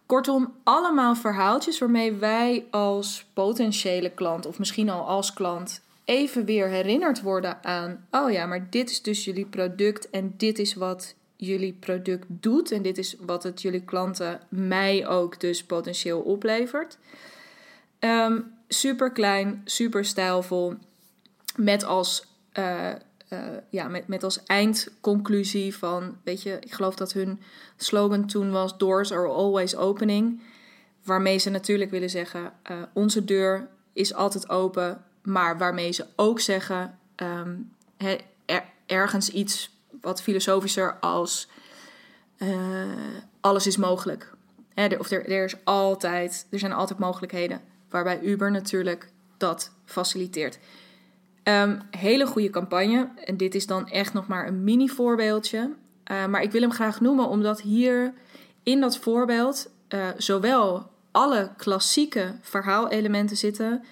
Kortom, 0.07 0.55
allemaal 0.63 1.15
verhaaltjes 1.15 1.79
waarmee 1.79 2.13
wij 2.13 2.67
als 2.71 3.27
potentiële 3.33 4.11
klant, 4.11 4.47
of 4.47 4.59
misschien 4.59 4.91
al 4.91 5.07
als 5.07 5.33
klant, 5.33 5.81
even 6.05 6.45
weer 6.45 6.69
herinnerd 6.69 7.23
worden 7.23 7.65
aan: 7.65 8.07
oh 8.11 8.31
ja, 8.31 8.47
maar 8.47 8.71
dit 8.71 8.91
is 8.91 9.03
dus 9.03 9.25
jullie 9.25 9.47
product 9.47 10.11
en 10.11 10.35
dit 10.37 10.59
is 10.59 10.75
wat 10.75 11.15
jullie 11.37 11.73
product 11.73 12.25
doet 12.29 12.71
en 12.71 12.83
dit 12.83 12.99
is 12.99 13.17
wat 13.21 13.43
het 13.43 13.63
jullie 13.63 13.85
klanten 13.85 14.41
mij 14.49 15.07
ook 15.07 15.41
dus 15.41 15.65
potentieel 15.65 16.21
oplevert. 16.21 16.99
Um, 18.01 18.53
super 18.69 19.13
klein, 19.13 19.63
super 19.65 20.05
stijlvol, 20.05 20.75
met 21.57 21.85
als 21.85 22.27
uh, 22.59 22.91
uh, 23.35 23.57
ja, 23.69 23.89
met, 23.89 24.09
met 24.09 24.23
als 24.23 24.43
eindconclusie 24.45 25.77
van, 25.77 26.17
weet 26.25 26.43
je, 26.43 26.59
ik 26.61 26.73
geloof 26.73 26.95
dat 26.95 27.13
hun 27.13 27.41
slogan 27.77 28.27
toen 28.27 28.51
was: 28.51 28.79
Doors 28.79 29.13
are 29.13 29.29
always 29.29 29.77
opening. 29.77 30.43
Waarmee 31.05 31.39
ze 31.39 31.51
natuurlijk 31.51 31.91
willen 31.91 32.11
zeggen: 32.11 32.53
uh, 32.71 32.77
onze 32.93 33.25
deur 33.25 33.69
is 33.93 34.15
altijd 34.15 34.49
open. 34.49 35.05
Maar 35.23 35.59
waarmee 35.59 35.93
ze 35.93 36.07
ook 36.17 36.41
zeggen: 36.41 36.99
er, 37.97 38.21
ergens 38.87 39.31
iets 39.31 39.71
wat 40.01 40.23
filosofischer 40.23 40.97
als 41.01 41.49
uh, 42.39 42.93
alles 43.41 43.67
is 43.67 43.77
mogelijk. 43.77 44.33
Of 44.99 45.11
er, 45.11 45.31
er, 45.31 45.45
is 45.45 45.65
altijd, 45.65 46.47
er 46.51 46.59
zijn 46.59 46.73
altijd 46.73 46.99
mogelijkheden. 46.99 47.61
Waarbij 47.89 48.21
Uber 48.21 48.51
natuurlijk 48.51 49.09
dat 49.37 49.71
faciliteert. 49.85 50.59
Um, 51.45 51.81
hele 51.91 52.27
goede 52.27 52.51
campagne. 52.51 53.09
En 53.25 53.37
dit 53.37 53.55
is 53.55 53.67
dan 53.67 53.89
echt 53.89 54.13
nog 54.13 54.27
maar 54.27 54.47
een 54.47 54.65
mini 54.65 54.89
voorbeeldje. 54.89 55.71
Uh, 56.11 56.27
maar 56.27 56.43
ik 56.43 56.53
wil 56.53 56.61
hem 56.61 56.73
graag 56.73 57.01
noemen 57.01 57.29
omdat 57.29 57.61
hier 57.61 58.15
in 58.63 58.81
dat 58.81 58.99
voorbeeld 58.99 59.71
uh, 59.89 60.09
zowel 60.17 60.91
alle 61.11 61.51
klassieke 61.57 62.35
verhaalelementen 62.41 63.37
zitten, 63.37 63.85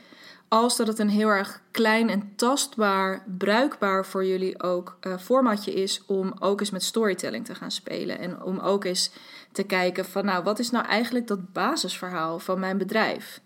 als 0.49 0.77
dat 0.77 0.87
het 0.87 0.99
een 0.99 1.09
heel 1.09 1.29
erg 1.29 1.61
klein 1.71 2.09
en 2.11 2.33
tastbaar, 2.37 3.25
bruikbaar 3.39 4.07
voor 4.07 4.27
jullie 4.27 4.63
ook 4.63 4.99
uh, 5.01 5.19
formatje 5.19 5.73
is 5.73 6.03
om 6.07 6.33
ook 6.39 6.61
eens 6.61 6.71
met 6.71 6.83
storytelling 6.83 7.45
te 7.45 7.55
gaan 7.55 7.71
spelen. 7.71 8.19
En 8.19 8.43
om 8.43 8.59
ook 8.59 8.85
eens 8.85 9.11
te 9.53 9.63
kijken 9.63 10.05
van 10.05 10.25
nou, 10.25 10.45
wat 10.45 10.59
is 10.59 10.71
nou 10.71 10.87
eigenlijk 10.87 11.27
dat 11.27 11.53
basisverhaal 11.53 12.39
van 12.39 12.61
mijn 12.61 12.79
bedrijf? 12.79 13.41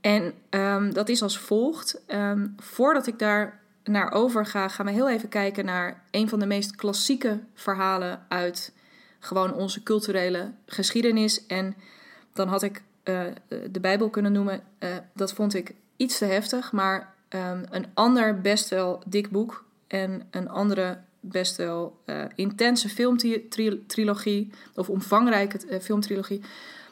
En 0.00 0.32
um, 0.50 0.92
dat 0.92 1.08
is 1.08 1.22
als 1.22 1.38
volgt. 1.38 2.02
Um, 2.08 2.54
voordat 2.58 3.06
ik 3.06 3.18
daar 3.18 3.60
naar 3.84 4.12
overga, 4.12 4.68
gaan 4.68 4.86
we 4.86 4.92
heel 4.92 5.08
even 5.08 5.28
kijken 5.28 5.64
naar 5.64 6.02
een 6.10 6.28
van 6.28 6.38
de 6.38 6.46
meest 6.46 6.76
klassieke 6.76 7.40
verhalen 7.54 8.26
uit 8.28 8.72
gewoon 9.18 9.54
onze 9.54 9.82
culturele 9.82 10.52
geschiedenis. 10.66 11.46
En 11.46 11.74
dan 12.32 12.48
had 12.48 12.62
ik 12.62 12.82
uh, 13.04 13.20
de 13.70 13.80
Bijbel 13.80 14.10
kunnen 14.10 14.32
noemen. 14.32 14.62
Uh, 14.78 14.96
dat 15.14 15.32
vond 15.32 15.54
ik 15.54 15.74
iets 15.96 16.18
te 16.18 16.24
heftig, 16.24 16.72
maar 16.72 17.14
um, 17.28 17.64
een 17.70 17.86
ander 17.94 18.40
best 18.40 18.68
wel 18.68 19.02
dik 19.06 19.30
boek 19.30 19.64
en 19.86 20.26
een 20.30 20.48
andere 20.48 20.98
best 21.20 21.56
wel 21.56 22.00
uh, 22.06 22.24
intense 22.34 22.88
filmtrilogie, 22.88 24.50
of 24.74 24.88
omvangrijke 24.88 25.80
filmtrilogie, 25.80 26.40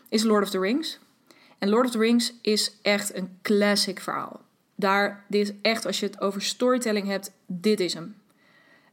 is 0.09 0.23
Lord 0.23 0.42
of 0.42 0.51
the 0.51 0.59
Rings. 0.59 0.99
En 1.59 1.68
Lord 1.68 1.87
of 1.87 1.90
the 1.90 1.99
Rings 1.99 2.35
is 2.42 2.79
echt 2.83 3.14
een 3.14 3.38
classic 3.42 4.01
verhaal. 4.01 4.40
Daar, 4.75 5.25
dit 5.29 5.55
echt, 5.62 5.87
als 5.87 6.01
je 6.01 6.07
het 6.07 6.21
over 6.21 6.42
storytelling 6.42 7.07
hebt, 7.07 7.33
dit 7.47 7.81
is 7.81 7.94
hem. 7.94 8.16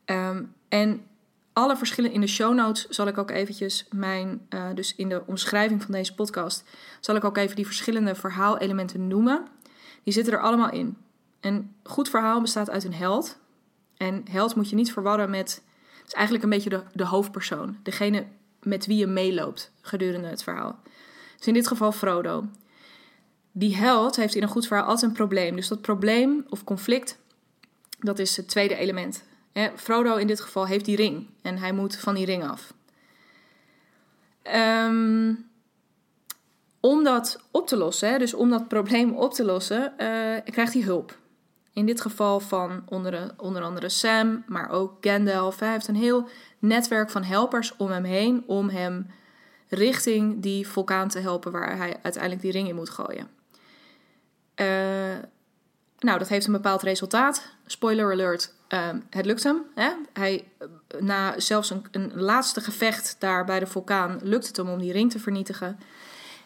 Um, 0.05 0.53
en 0.69 1.05
alle 1.53 1.77
verschillen 1.77 2.11
in 2.11 2.21
de 2.21 2.27
show 2.27 2.53
notes 2.53 2.87
zal 2.87 3.07
ik 3.07 3.17
ook 3.17 3.31
eventjes 3.31 3.85
mijn, 3.91 4.47
uh, 4.49 4.67
dus 4.73 4.95
in 4.95 5.09
de 5.09 5.23
omschrijving 5.25 5.81
van 5.81 5.91
deze 5.91 6.13
podcast, 6.13 6.63
zal 6.99 7.15
ik 7.15 7.23
ook 7.23 7.37
even 7.37 7.55
die 7.55 7.65
verschillende 7.65 8.15
verhaalelementen 8.15 9.07
noemen. 9.07 9.47
Die 10.03 10.13
zitten 10.13 10.33
er 10.33 10.41
allemaal 10.41 10.71
in. 10.71 10.97
Een 11.39 11.75
goed 11.83 12.09
verhaal 12.09 12.41
bestaat 12.41 12.69
uit 12.69 12.83
een 12.83 12.93
held. 12.93 13.37
En 13.97 14.23
held 14.29 14.55
moet 14.55 14.69
je 14.69 14.75
niet 14.75 14.93
verwarren 14.93 15.29
met. 15.29 15.63
Het 15.97 16.07
is 16.07 16.13
eigenlijk 16.13 16.43
een 16.43 16.49
beetje 16.49 16.69
de, 16.69 16.83
de 16.93 17.05
hoofdpersoon. 17.05 17.77
Degene 17.83 18.25
met 18.63 18.85
wie 18.85 18.97
je 18.97 19.07
meeloopt 19.07 19.71
gedurende 19.81 20.27
het 20.27 20.43
verhaal. 20.43 20.79
Dus 21.45 21.53
in 21.53 21.59
dit 21.59 21.69
geval 21.69 21.91
Frodo. 21.91 22.45
Die 23.51 23.75
held 23.75 24.15
heeft 24.15 24.35
in 24.35 24.43
een 24.43 24.49
goed 24.49 24.67
verhaal 24.67 24.85
altijd 24.85 25.11
een 25.11 25.17
probleem. 25.17 25.55
Dus 25.55 25.67
dat 25.67 25.81
probleem 25.81 26.45
of 26.49 26.63
conflict, 26.63 27.17
dat 27.99 28.19
is 28.19 28.37
het 28.37 28.47
tweede 28.47 28.75
element. 28.75 29.23
Frodo 29.75 30.15
in 30.15 30.27
dit 30.27 30.41
geval 30.41 30.65
heeft 30.67 30.85
die 30.85 30.95
ring 30.95 31.27
en 31.41 31.57
hij 31.57 31.71
moet 31.71 31.97
van 31.97 32.15
die 32.15 32.25
ring 32.25 32.43
af. 32.43 32.73
Um, 34.87 35.49
om 36.79 37.03
dat 37.03 37.39
op 37.51 37.67
te 37.67 37.77
lossen, 37.77 38.19
dus 38.19 38.33
om 38.33 38.49
dat 38.49 38.67
probleem 38.67 39.13
op 39.15 39.33
te 39.33 39.45
lossen, 39.45 39.93
uh, 39.97 40.35
krijgt 40.45 40.73
hij 40.73 40.81
hulp. 40.81 41.17
In 41.73 41.85
dit 41.85 42.01
geval 42.01 42.39
van 42.39 42.83
onder, 42.85 43.33
onder 43.37 43.61
andere 43.61 43.89
Sam, 43.89 44.43
maar 44.47 44.69
ook 44.69 44.97
Gandalf. 45.01 45.59
Hij 45.59 45.71
heeft 45.71 45.87
een 45.87 45.95
heel 45.95 46.27
netwerk 46.59 47.09
van 47.09 47.23
helpers 47.23 47.75
om 47.77 47.89
hem 47.89 48.03
heen 48.03 48.43
om 48.47 48.69
hem 48.69 49.07
richting 49.67 50.41
die 50.41 50.67
vulkaan 50.67 51.07
te 51.07 51.19
helpen 51.19 51.51
waar 51.51 51.77
hij 51.77 51.99
uiteindelijk 52.01 52.41
die 52.41 52.51
ring 52.51 52.67
in 52.67 52.75
moet 52.75 52.89
gooien. 52.89 53.27
Uh, 54.55 54.67
nou, 55.99 56.19
dat 56.19 56.27
heeft 56.27 56.45
een 56.45 56.51
bepaald 56.51 56.81
resultaat. 56.81 57.47
Spoiler 57.65 58.11
alert, 58.11 58.53
uh, 58.69 58.89
het 59.09 59.25
lukt 59.25 59.43
hem. 59.43 59.61
Hè? 59.75 59.91
Hij, 60.13 60.47
na 60.99 61.39
zelfs 61.39 61.69
een, 61.69 61.85
een 61.91 62.11
laatste 62.15 62.61
gevecht 62.61 63.15
daar 63.19 63.45
bij 63.45 63.59
de 63.59 63.67
vulkaan 63.67 64.19
lukt 64.23 64.47
het 64.47 64.57
hem 64.57 64.69
om 64.69 64.79
die 64.79 64.91
ring 64.91 65.11
te 65.11 65.19
vernietigen. 65.19 65.79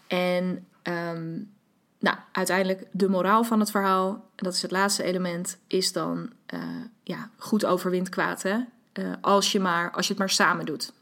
En 0.07 0.67
um, 0.83 1.51
nou, 1.99 2.17
uiteindelijk 2.31 2.87
de 2.91 3.09
moraal 3.09 3.43
van 3.43 3.59
het 3.59 3.71
verhaal, 3.71 4.29
dat 4.35 4.53
is 4.53 4.61
het 4.61 4.71
laatste 4.71 5.03
element, 5.03 5.57
is 5.67 5.91
dan 5.91 6.29
uh, 6.53 6.59
ja, 7.03 7.29
goed 7.37 7.65
overwint 7.65 8.09
kwaad. 8.09 8.41
Hè? 8.41 8.57
Uh, 8.93 9.13
als, 9.21 9.51
je 9.51 9.59
maar, 9.59 9.91
als 9.91 10.05
je 10.05 10.11
het 10.11 10.21
maar 10.21 10.29
samen 10.29 10.65
doet. 10.65 10.93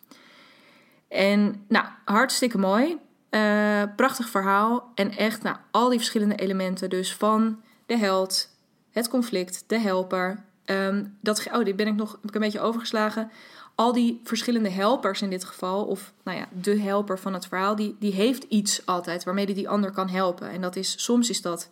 En 1.08 1.65
nou, 1.67 1.86
hartstikke 2.06 2.58
mooi. 2.58 2.98
Uh, 3.32 3.84
prachtig 3.96 4.30
verhaal. 4.30 4.91
En 4.96 5.17
echt 5.17 5.43
nou, 5.43 5.58
al 5.72 5.89
die 5.89 5.98
verschillende 5.98 6.36
elementen. 6.36 6.89
Dus 6.89 7.13
van 7.13 7.62
de 7.86 7.98
held, 7.98 8.50
het 8.91 9.10
conflict, 9.10 9.63
de 9.67 9.80
helper. 9.80 10.43
Um, 10.65 11.17
dat, 11.22 11.48
oh, 11.54 11.65
dit 11.65 11.76
ben 11.76 11.88
ik 11.88 11.96
nog 11.96 12.20
een 12.22 12.39
beetje 12.39 12.60
overgeslagen 12.60 13.32
al 13.78 13.93
die 13.93 14.22
verschillende 14.24 14.70
helpers 14.70 15.22
in 15.22 15.30
dit 15.30 15.43
geval, 15.43 15.86
of 15.86 16.13
nou 16.24 16.38
ja, 16.38 16.48
de 16.62 16.80
helper 16.80 17.20
van 17.20 17.34
het 17.34 17.48
verhaal, 17.48 17.76
die, 17.76 17.96
die 18.00 18.13
heeft 18.13 18.43
iets 18.43 18.86
altijd 18.86 19.24
waarmee 19.24 19.46
die, 19.46 19.56
die 19.56 19.70
ander 19.70 19.91
kan 19.91 20.10
helpen. 20.10 20.50
En 20.50 20.62
dat 20.62 20.76
is, 20.76 21.04
soms 21.04 21.30
is 21.30 21.41
dat 21.41 21.70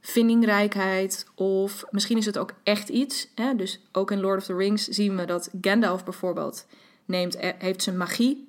vindingrijkheid, 0.00 1.26
of 1.34 1.84
misschien 1.90 2.16
is 2.16 2.26
het 2.26 2.38
ook 2.38 2.52
echt 2.62 2.88
iets. 2.88 3.28
Hè? 3.34 3.54
Dus 3.54 3.80
ook 3.92 4.10
in 4.10 4.20
Lord 4.20 4.38
of 4.38 4.44
the 4.44 4.56
Rings 4.56 4.88
zien 4.88 5.16
we 5.16 5.24
dat 5.24 5.50
Gandalf 5.60 6.04
bijvoorbeeld 6.04 6.66
neemt, 7.04 7.36
eh, 7.36 7.50
heeft 7.58 7.82
zijn 7.82 7.96
magie. 7.96 8.48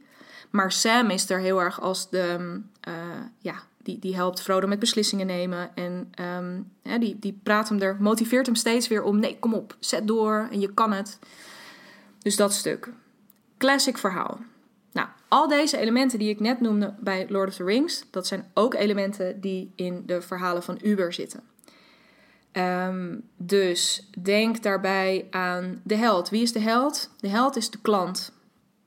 Maar 0.49 0.71
Sam 0.71 1.09
is 1.09 1.29
er 1.29 1.39
heel 1.39 1.61
erg 1.61 1.81
als 1.81 2.09
de, 2.09 2.59
uh, 2.87 2.93
ja, 3.39 3.55
die, 3.77 3.99
die 3.99 4.15
helpt 4.15 4.41
Frodo 4.41 4.67
met 4.67 4.79
beslissingen 4.79 5.27
nemen. 5.27 5.75
En 5.75 6.11
ja, 6.81 6.97
die, 6.97 7.19
die 7.19 7.39
praat 7.43 7.69
hem 7.69 7.81
er, 7.81 7.97
motiveert 7.99 8.45
hem 8.45 8.55
steeds 8.55 8.87
weer 8.87 9.03
om: 9.03 9.19
nee, 9.19 9.39
kom 9.39 9.53
op, 9.53 9.75
zet 9.79 10.07
door 10.07 10.47
en 10.51 10.59
je 10.59 10.73
kan 10.73 10.93
het. 10.93 11.19
Dus 12.19 12.35
dat 12.35 12.53
stuk. 12.53 12.89
Classic 13.57 13.97
verhaal. 13.97 14.39
Nou, 14.91 15.07
al 15.27 15.47
deze 15.47 15.77
elementen 15.77 16.19
die 16.19 16.29
ik 16.29 16.39
net 16.39 16.61
noemde 16.61 16.93
bij 16.99 17.25
Lord 17.29 17.47
of 17.47 17.55
the 17.55 17.63
Rings, 17.63 18.03
dat 18.11 18.27
zijn 18.27 18.51
ook 18.53 18.73
elementen 18.73 19.41
die 19.41 19.71
in 19.75 20.03
de 20.05 20.21
verhalen 20.21 20.63
van 20.63 20.79
Uber 20.81 21.13
zitten. 21.13 21.43
Um, 22.57 23.23
dus 23.37 24.09
denk 24.21 24.63
daarbij 24.63 25.27
aan 25.31 25.81
de 25.83 25.95
held. 25.95 26.29
Wie 26.29 26.41
is 26.41 26.51
de 26.51 26.59
held? 26.59 27.09
De 27.19 27.27
held 27.27 27.55
is 27.55 27.69
de 27.69 27.77
klant. 27.81 28.31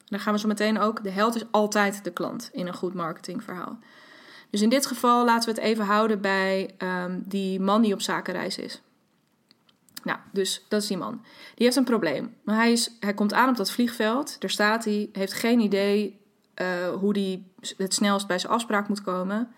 Dan 0.09 0.21
gaan 0.21 0.33
we 0.33 0.38
zo 0.38 0.49
meteen 0.49 0.79
ook. 0.79 1.03
De 1.03 1.11
held 1.11 1.35
is 1.35 1.44
altijd 1.51 2.05
de 2.05 2.11
klant 2.11 2.49
in 2.53 2.66
een 2.66 2.75
goed 2.75 2.94
marketingverhaal. 2.94 3.79
Dus 4.51 4.62
in 4.62 4.68
dit 4.68 4.87
geval 4.87 5.25
laten 5.25 5.55
we 5.55 5.61
het 5.61 5.71
even 5.71 5.85
houden 5.85 6.21
bij 6.21 6.75
um, 6.79 7.23
die 7.27 7.61
man 7.61 7.83
die 7.83 7.92
op 7.92 8.01
zakenreis 8.01 8.59
is. 8.59 8.83
Nou, 10.03 10.18
dus 10.33 10.64
dat 10.68 10.83
is 10.83 10.88
die 10.88 10.97
man. 10.97 11.21
Die 11.55 11.64
heeft 11.64 11.77
een 11.77 11.85
probleem. 11.85 12.35
Maar 12.44 12.57
hij, 12.57 12.73
is, 12.73 12.90
hij 13.01 13.14
komt 13.14 13.33
aan 13.33 13.49
op 13.49 13.57
dat 13.57 13.71
vliegveld. 13.71 14.40
Daar 14.40 14.51
staat 14.51 14.85
hij. 14.85 15.09
Heeft 15.12 15.33
geen 15.33 15.61
idee 15.61 16.21
uh, 16.55 16.88
hoe 16.88 17.18
hij 17.18 17.42
het 17.77 17.94
snelst 17.94 18.27
bij 18.27 18.38
zijn 18.38 18.53
afspraak 18.53 18.88
moet 18.88 19.03
komen. 19.03 19.53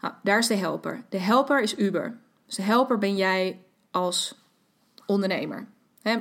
Nou, 0.00 0.14
daar 0.22 0.38
is 0.38 0.46
de 0.46 0.54
helper. 0.54 1.04
De 1.08 1.18
helper 1.18 1.62
is 1.62 1.78
Uber. 1.78 2.18
Dus 2.46 2.56
de 2.56 2.62
helper 2.62 2.98
ben 2.98 3.16
jij 3.16 3.60
als 3.90 4.44
ondernemer. 5.06 5.66
Hè? 6.02 6.16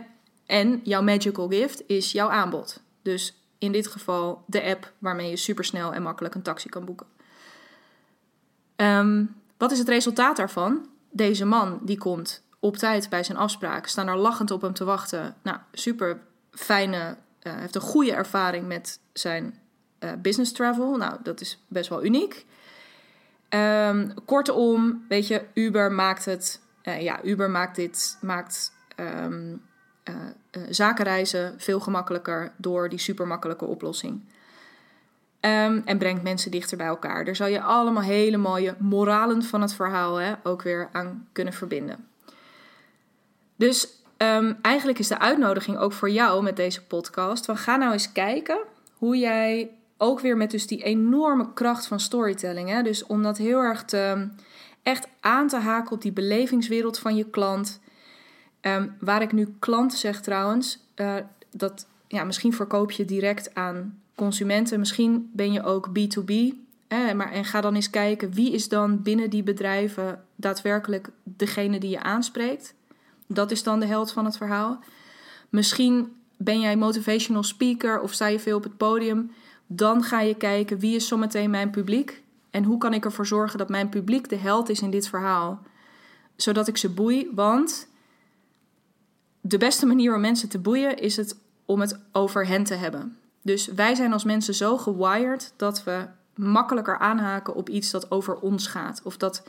En 0.45 0.81
jouw 0.83 1.01
magical 1.01 1.47
gift 1.47 1.83
is 1.87 2.11
jouw 2.11 2.29
aanbod. 2.29 2.81
Dus 3.01 3.40
in 3.61 3.71
dit 3.71 3.87
geval 3.87 4.43
de 4.45 4.63
app 4.63 4.91
waarmee 4.97 5.29
je 5.29 5.35
supersnel 5.35 5.93
en 5.93 6.01
makkelijk 6.01 6.35
een 6.35 6.41
taxi 6.41 6.69
kan 6.69 6.85
boeken. 6.85 7.07
Um, 8.75 9.35
wat 9.57 9.71
is 9.71 9.79
het 9.79 9.87
resultaat 9.87 10.37
daarvan? 10.37 10.89
Deze 11.11 11.45
man 11.45 11.79
die 11.81 11.97
komt 11.97 12.43
op 12.59 12.77
tijd 12.77 13.09
bij 13.09 13.23
zijn 13.23 13.37
afspraak, 13.37 13.87
staan 13.87 14.07
er 14.07 14.17
lachend 14.17 14.51
op 14.51 14.61
hem 14.61 14.73
te 14.73 14.83
wachten. 14.83 15.35
Nou, 15.41 15.57
super 15.71 16.19
fijne, 16.51 17.17
uh, 17.43 17.55
heeft 17.55 17.75
een 17.75 17.81
goede 17.81 18.13
ervaring 18.13 18.67
met 18.67 18.99
zijn 19.13 19.59
uh, 19.99 20.11
business 20.21 20.51
travel. 20.51 20.97
Nou, 20.97 21.17
dat 21.23 21.41
is 21.41 21.63
best 21.67 21.89
wel 21.89 22.03
uniek. 22.05 22.45
Um, 23.49 24.13
kortom, 24.25 25.05
weet 25.07 25.27
je, 25.27 25.45
Uber 25.53 25.91
maakt 25.91 26.25
het, 26.25 26.61
uh, 26.83 27.01
ja, 27.01 27.23
Uber 27.23 27.49
maakt 27.49 27.75
dit, 27.75 28.17
maakt 28.21 28.73
um, 28.95 29.61
zakenreizen 30.69 31.53
veel 31.57 31.79
gemakkelijker 31.79 32.51
door 32.57 32.89
die 32.89 32.99
super 32.99 33.27
makkelijke 33.27 33.65
oplossing. 33.65 34.21
Um, 35.41 35.81
en 35.85 35.97
brengt 35.97 36.23
mensen 36.23 36.51
dichter 36.51 36.77
bij 36.77 36.87
elkaar. 36.87 37.25
Daar 37.25 37.35
zal 37.35 37.47
je 37.47 37.61
allemaal 37.61 38.03
hele 38.03 38.37
mooie 38.37 38.75
moralen 38.79 39.43
van 39.43 39.61
het 39.61 39.73
verhaal 39.73 40.15
hè, 40.15 40.33
ook 40.43 40.61
weer 40.61 40.89
aan 40.91 41.27
kunnen 41.31 41.53
verbinden. 41.53 42.07
Dus 43.55 43.87
um, 44.17 44.57
eigenlijk 44.61 44.99
is 44.99 45.07
de 45.07 45.19
uitnodiging 45.19 45.77
ook 45.77 45.93
voor 45.93 46.09
jou 46.09 46.43
met 46.43 46.55
deze 46.55 46.83
podcast: 46.83 47.45
van 47.45 47.57
ga 47.57 47.75
nou 47.75 47.91
eens 47.91 48.11
kijken 48.11 48.59
hoe 48.93 49.17
jij 49.17 49.71
ook 49.97 50.19
weer 50.19 50.37
met 50.37 50.51
dus 50.51 50.67
die 50.67 50.83
enorme 50.83 51.53
kracht 51.53 51.87
van 51.87 51.99
storytelling, 51.99 52.69
hè, 52.69 52.81
dus 52.81 53.05
om 53.05 53.23
dat 53.23 53.37
heel 53.37 53.59
erg 53.59 53.83
te, 53.83 54.27
echt 54.83 55.07
aan 55.19 55.47
te 55.47 55.57
haken 55.57 55.91
op 55.91 56.01
die 56.01 56.11
belevingswereld 56.11 56.99
van 56.99 57.15
je 57.15 57.29
klant. 57.29 57.79
Um, 58.61 58.95
waar 58.99 59.21
ik 59.21 59.31
nu 59.31 59.55
klant 59.59 59.93
zeg 59.93 60.21
trouwens, 60.21 60.79
uh, 60.95 61.15
dat 61.51 61.85
ja, 62.07 62.23
misschien 62.23 62.53
verkoop 62.53 62.91
je 62.91 63.05
direct 63.05 63.55
aan 63.55 63.99
consumenten, 64.15 64.79
misschien 64.79 65.29
ben 65.33 65.51
je 65.51 65.63
ook 65.63 65.89
B2B. 65.89 66.33
Hè, 66.87 67.13
maar, 67.13 67.31
en 67.31 67.45
ga 67.45 67.61
dan 67.61 67.75
eens 67.75 67.89
kijken 67.89 68.33
wie 68.33 68.51
is 68.51 68.69
dan 68.69 69.01
binnen 69.01 69.29
die 69.29 69.43
bedrijven 69.43 70.23
daadwerkelijk 70.35 71.09
degene 71.23 71.79
die 71.79 71.89
je 71.89 72.01
aanspreekt. 72.01 72.73
Dat 73.27 73.51
is 73.51 73.63
dan 73.63 73.79
de 73.79 73.85
held 73.85 74.11
van 74.11 74.25
het 74.25 74.37
verhaal. 74.37 74.79
Misschien 75.49 76.15
ben 76.37 76.59
jij 76.59 76.75
motivational 76.75 77.43
speaker 77.43 77.99
of 78.01 78.13
sta 78.13 78.27
je 78.27 78.39
veel 78.39 78.57
op 78.57 78.63
het 78.63 78.77
podium. 78.77 79.31
Dan 79.67 80.03
ga 80.03 80.21
je 80.21 80.35
kijken 80.35 80.79
wie 80.79 80.95
is 80.95 81.07
zometeen 81.07 81.49
mijn 81.49 81.69
publiek. 81.69 82.21
En 82.49 82.63
hoe 82.63 82.77
kan 82.77 82.93
ik 82.93 83.05
ervoor 83.05 83.27
zorgen 83.27 83.57
dat 83.57 83.69
mijn 83.69 83.89
publiek 83.89 84.29
de 84.29 84.35
held 84.35 84.69
is 84.69 84.81
in 84.81 84.91
dit 84.91 85.07
verhaal? 85.07 85.61
Zodat 86.35 86.67
ik 86.67 86.77
ze 86.77 86.89
boei, 86.89 87.29
want 87.33 87.87
de 89.41 89.57
beste 89.57 89.85
manier 89.85 90.15
om 90.15 90.21
mensen 90.21 90.49
te 90.49 90.59
boeien 90.59 90.97
is 90.97 91.17
het 91.17 91.35
om 91.65 91.81
het 91.81 91.99
over 92.11 92.47
hen 92.47 92.63
te 92.63 92.73
hebben. 92.73 93.17
Dus 93.41 93.67
wij 93.67 93.95
zijn 93.95 94.13
als 94.13 94.23
mensen 94.23 94.53
zo 94.53 94.77
gewired 94.77 95.53
dat 95.55 95.83
we 95.83 96.07
makkelijker 96.35 96.97
aanhaken 96.97 97.55
op 97.55 97.69
iets 97.69 97.91
dat 97.91 98.11
over 98.11 98.35
ons 98.35 98.67
gaat. 98.67 99.01
Of 99.03 99.17
dat 99.17 99.43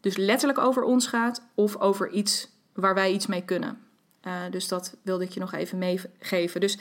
dus 0.00 0.16
letterlijk 0.16 0.58
over 0.58 0.82
ons 0.82 1.06
gaat, 1.06 1.42
of 1.54 1.76
over 1.76 2.10
iets 2.10 2.48
waar 2.72 2.94
wij 2.94 3.12
iets 3.12 3.26
mee 3.26 3.44
kunnen. 3.44 3.78
Uh, 4.26 4.32
dus 4.50 4.68
dat 4.68 4.96
wilde 5.02 5.24
ik 5.24 5.30
je 5.30 5.40
nog 5.40 5.52
even 5.52 5.78
meegeven. 5.78 6.60
Dus 6.60 6.78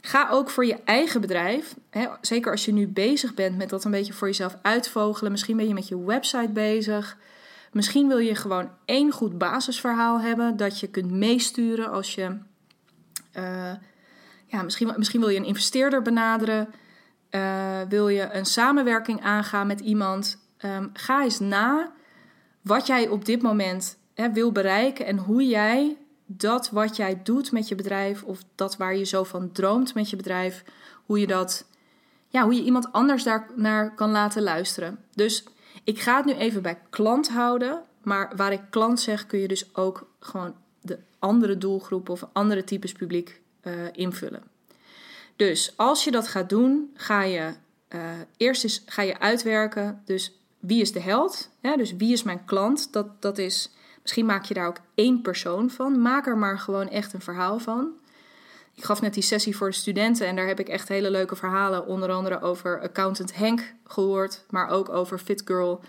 ga 0.00 0.28
ook 0.30 0.50
voor 0.50 0.66
je 0.66 0.78
eigen 0.84 1.20
bedrijf, 1.20 1.74
hè, 1.90 2.06
zeker 2.20 2.50
als 2.50 2.64
je 2.64 2.72
nu 2.72 2.86
bezig 2.86 3.34
bent 3.34 3.56
met 3.56 3.68
dat 3.68 3.84
een 3.84 3.90
beetje 3.90 4.12
voor 4.12 4.26
jezelf 4.26 4.56
uitvogelen. 4.62 5.32
Misschien 5.32 5.56
ben 5.56 5.68
je 5.68 5.74
met 5.74 5.88
je 5.88 6.04
website 6.04 6.50
bezig. 6.52 7.16
Misschien 7.76 8.08
wil 8.08 8.18
je 8.18 8.34
gewoon 8.34 8.70
één 8.84 9.10
goed 9.10 9.38
basisverhaal 9.38 10.20
hebben 10.20 10.56
dat 10.56 10.80
je 10.80 10.86
kunt 10.86 11.10
meesturen 11.10 11.90
als 11.90 12.14
je. 12.14 12.36
Uh, 13.38 13.72
ja, 14.46 14.62
misschien, 14.62 14.92
misschien 14.96 15.20
wil 15.20 15.28
je 15.28 15.38
een 15.38 15.44
investeerder 15.44 16.02
benaderen. 16.02 16.68
Uh, 17.30 17.80
wil 17.88 18.08
je 18.08 18.32
een 18.32 18.44
samenwerking 18.44 19.22
aangaan 19.22 19.66
met 19.66 19.80
iemand? 19.80 20.38
Um, 20.64 20.90
ga 20.92 21.22
eens 21.22 21.38
na 21.38 21.92
wat 22.60 22.86
jij 22.86 23.08
op 23.08 23.24
dit 23.24 23.42
moment 23.42 23.98
hè, 24.14 24.32
wil 24.32 24.52
bereiken 24.52 25.06
en 25.06 25.18
hoe 25.18 25.46
jij 25.46 25.96
dat 26.26 26.70
wat 26.70 26.96
jij 26.96 27.20
doet 27.22 27.52
met 27.52 27.68
je 27.68 27.74
bedrijf 27.74 28.22
of 28.22 28.40
dat 28.54 28.76
waar 28.76 28.96
je 28.96 29.04
zo 29.04 29.24
van 29.24 29.52
droomt 29.52 29.94
met 29.94 30.10
je 30.10 30.16
bedrijf, 30.16 30.64
hoe 31.04 31.18
je 31.18 31.26
dat, 31.26 31.66
ja, 32.28 32.42
hoe 32.42 32.54
je 32.54 32.62
iemand 32.62 32.92
anders 32.92 33.22
daar 33.22 33.50
naar 33.56 33.94
kan 33.94 34.10
laten 34.10 34.42
luisteren. 34.42 34.98
Dus 35.14 35.44
ik 35.86 36.00
ga 36.00 36.16
het 36.16 36.24
nu 36.24 36.32
even 36.32 36.62
bij 36.62 36.78
klant 36.90 37.28
houden, 37.28 37.82
maar 38.02 38.32
waar 38.36 38.52
ik 38.52 38.60
klant 38.70 39.00
zeg, 39.00 39.26
kun 39.26 39.38
je 39.38 39.48
dus 39.48 39.74
ook 39.74 40.10
gewoon 40.20 40.54
de 40.80 40.98
andere 41.18 41.58
doelgroep 41.58 42.08
of 42.08 42.28
andere 42.32 42.64
types 42.64 42.92
publiek 42.92 43.40
uh, 43.62 43.72
invullen. 43.92 44.42
Dus 45.36 45.72
als 45.76 46.04
je 46.04 46.10
dat 46.10 46.28
gaat 46.28 46.48
doen, 46.48 46.90
ga 46.94 47.22
je 47.22 47.54
uh, 47.88 48.00
eerst 48.36 48.64
eens 48.64 48.82
ga 48.86 49.02
je 49.02 49.18
uitwerken. 49.18 50.02
Dus 50.04 50.38
wie 50.58 50.80
is 50.80 50.92
de 50.92 51.00
held? 51.00 51.50
Dus 51.76 51.96
wie 51.96 52.12
is 52.12 52.22
mijn 52.22 52.44
klant? 52.44 52.92
Dat, 52.92 53.22
dat 53.22 53.38
is, 53.38 53.70
misschien 54.02 54.26
maak 54.26 54.44
je 54.44 54.54
daar 54.54 54.68
ook 54.68 54.80
één 54.94 55.22
persoon 55.22 55.70
van. 55.70 56.00
Maak 56.00 56.26
er 56.26 56.38
maar 56.38 56.58
gewoon 56.58 56.88
echt 56.88 57.12
een 57.12 57.20
verhaal 57.20 57.58
van. 57.58 57.90
Ik 58.76 58.84
gaf 58.84 59.00
net 59.00 59.14
die 59.14 59.22
sessie 59.22 59.56
voor 59.56 59.68
de 59.68 59.74
studenten 59.74 60.26
en 60.26 60.36
daar 60.36 60.46
heb 60.46 60.60
ik 60.60 60.68
echt 60.68 60.88
hele 60.88 61.10
leuke 61.10 61.36
verhalen. 61.36 61.86
Onder 61.86 62.10
andere 62.10 62.40
over 62.40 62.80
accountant 62.80 63.36
Henk 63.36 63.74
gehoord, 63.84 64.44
maar 64.50 64.68
ook 64.68 64.88
over 64.88 65.18
fit 65.18 65.42
girl 65.44 65.80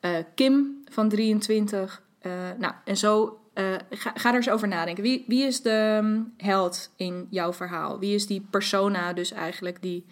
uh, 0.00 0.16
Kim 0.34 0.82
van 0.90 1.08
23. 1.08 2.02
Uh, 2.22 2.50
eh, 2.50 2.58
nou, 2.58 2.72
en 2.84 2.96
zo 2.96 3.40
uh, 3.54 3.74
ga, 3.90 4.12
ga 4.14 4.28
er 4.28 4.34
eens 4.34 4.50
over 4.50 4.68
nadenken. 4.68 5.02
Wie, 5.02 5.24
wie 5.26 5.46
is 5.46 5.62
de 5.62 5.98
um, 6.02 6.32
held 6.36 6.90
in 6.96 7.26
jouw 7.30 7.52
verhaal? 7.52 7.98
Wie 7.98 8.14
is 8.14 8.26
die 8.26 8.46
persona 8.50 9.12
dus 9.12 9.32
eigenlijk 9.32 9.82
die 9.82 10.04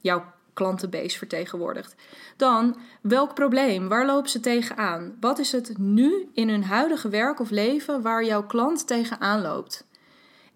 jouw 0.00 0.24
klantenbase 0.52 1.18
vertegenwoordigt? 1.18 1.94
Dan, 2.36 2.76
welk 3.00 3.34
probleem? 3.34 3.88
Waar 3.88 4.06
lopen 4.06 4.30
ze 4.30 4.40
tegenaan? 4.40 5.16
Wat 5.20 5.38
is 5.38 5.52
het 5.52 5.78
nu 5.78 6.28
in 6.32 6.48
hun 6.48 6.64
huidige 6.64 7.08
werk 7.08 7.40
of 7.40 7.50
leven 7.50 8.02
waar 8.02 8.24
jouw 8.24 8.46
klant 8.46 8.86
tegenaan 8.86 9.40
loopt? 9.42 9.87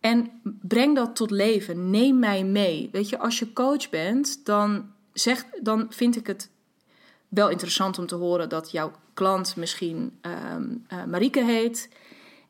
En 0.02 0.40
breng 0.42 0.94
dat 0.94 1.16
tot 1.16 1.30
leven. 1.30 1.90
Neem 1.90 2.18
mij 2.18 2.44
mee. 2.44 2.88
Weet 2.92 3.08
je, 3.08 3.18
als 3.18 3.38
je 3.38 3.52
coach 3.52 3.90
bent, 3.90 4.44
dan, 4.44 4.90
zeg, 5.12 5.44
dan 5.60 5.86
vind 5.90 6.16
ik 6.16 6.26
het 6.26 6.50
wel 7.28 7.48
interessant 7.48 7.98
om 7.98 8.06
te 8.06 8.14
horen 8.14 8.48
dat 8.48 8.70
jouw 8.70 8.92
klant 9.14 9.56
misschien 9.56 10.18
um, 10.22 10.86
heet 11.32 11.88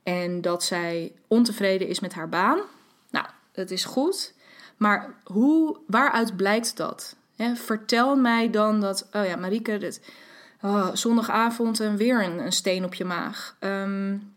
en 0.03 0.41
dat 0.41 0.65
zij 0.65 1.13
ontevreden 1.27 1.89
is 1.89 2.01
met 2.01 2.15
haar 2.15 2.29
baan. 2.29 2.61
Nou, 3.11 3.27
dat 3.53 3.71
is 3.71 3.85
goed. 3.85 4.35
Maar 4.77 5.15
hoe, 5.25 5.77
waaruit 5.87 6.37
blijkt 6.37 6.77
dat? 6.77 7.17
vertel 7.55 8.17
mij 8.17 8.51
dan 8.51 8.81
dat, 8.81 9.09
oh 9.13 9.27
ja, 9.27 9.37
Marieke, 9.37 9.93
oh, 10.63 10.89
zondagavond 10.93 11.81
en 11.81 11.97
weer 11.97 12.25
een, 12.25 12.39
een, 12.39 12.53
steen 12.53 12.85
op 12.85 12.95
je 12.95 13.05
maag. 13.05 13.57
Um, 13.61 14.32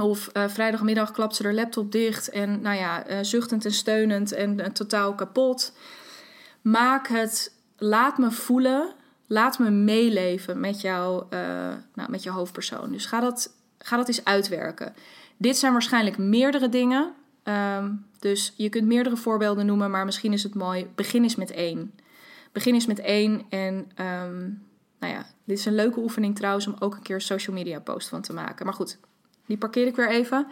of 0.00 0.30
uh, 0.32 0.48
vrijdagmiddag 0.48 1.10
klapt 1.10 1.36
ze 1.36 1.42
haar 1.42 1.54
laptop 1.54 1.92
dicht 1.92 2.30
en, 2.30 2.60
nou 2.60 2.76
ja, 2.76 3.10
uh, 3.10 3.18
zuchtend 3.22 3.64
en 3.64 3.72
steunend 3.72 4.32
en 4.32 4.58
uh, 4.58 4.66
totaal 4.66 5.14
kapot. 5.14 5.72
Maak 6.62 7.08
het, 7.08 7.54
laat 7.76 8.18
me 8.18 8.30
voelen, 8.30 8.94
laat 9.26 9.58
me 9.58 9.70
meeleven 9.70 10.60
met, 10.60 10.80
jou, 10.80 11.24
nou, 11.94 12.10
met 12.10 12.22
je 12.22 12.30
hoofdpersoon. 12.30 12.92
Dus 12.92 13.06
ga 13.06 13.20
dat 13.20 13.58
ga 13.82 13.96
dat 13.96 14.08
eens 14.08 14.24
uitwerken. 14.24 14.94
Dit 15.36 15.56
zijn 15.56 15.72
waarschijnlijk 15.72 16.18
meerdere 16.18 16.68
dingen. 16.68 17.12
Um, 17.44 18.06
dus 18.18 18.52
je 18.56 18.68
kunt 18.68 18.86
meerdere 18.86 19.16
voorbeelden 19.16 19.66
noemen, 19.66 19.90
maar 19.90 20.04
misschien 20.04 20.32
is 20.32 20.42
het 20.42 20.54
mooi. 20.54 20.90
Begin 20.94 21.22
eens 21.22 21.36
met 21.36 21.50
één. 21.50 21.94
Begin 22.52 22.74
eens 22.74 22.86
met 22.86 22.98
één. 22.98 23.42
En 23.48 23.74
um, 23.74 24.62
nou 24.98 25.12
ja, 25.12 25.26
dit 25.44 25.58
is 25.58 25.64
een 25.64 25.74
leuke 25.74 26.00
oefening 26.00 26.36
trouwens 26.36 26.66
om 26.66 26.76
ook 26.78 26.94
een 26.94 27.02
keer 27.02 27.14
een 27.14 27.20
social 27.20 27.56
media 27.56 27.80
post 27.80 28.08
van 28.08 28.20
te 28.20 28.32
maken. 28.32 28.64
Maar 28.64 28.74
goed, 28.74 28.98
die 29.50 29.58
parkeer 29.58 29.86
ik 29.86 29.96
weer 29.96 30.10
even. 30.10 30.46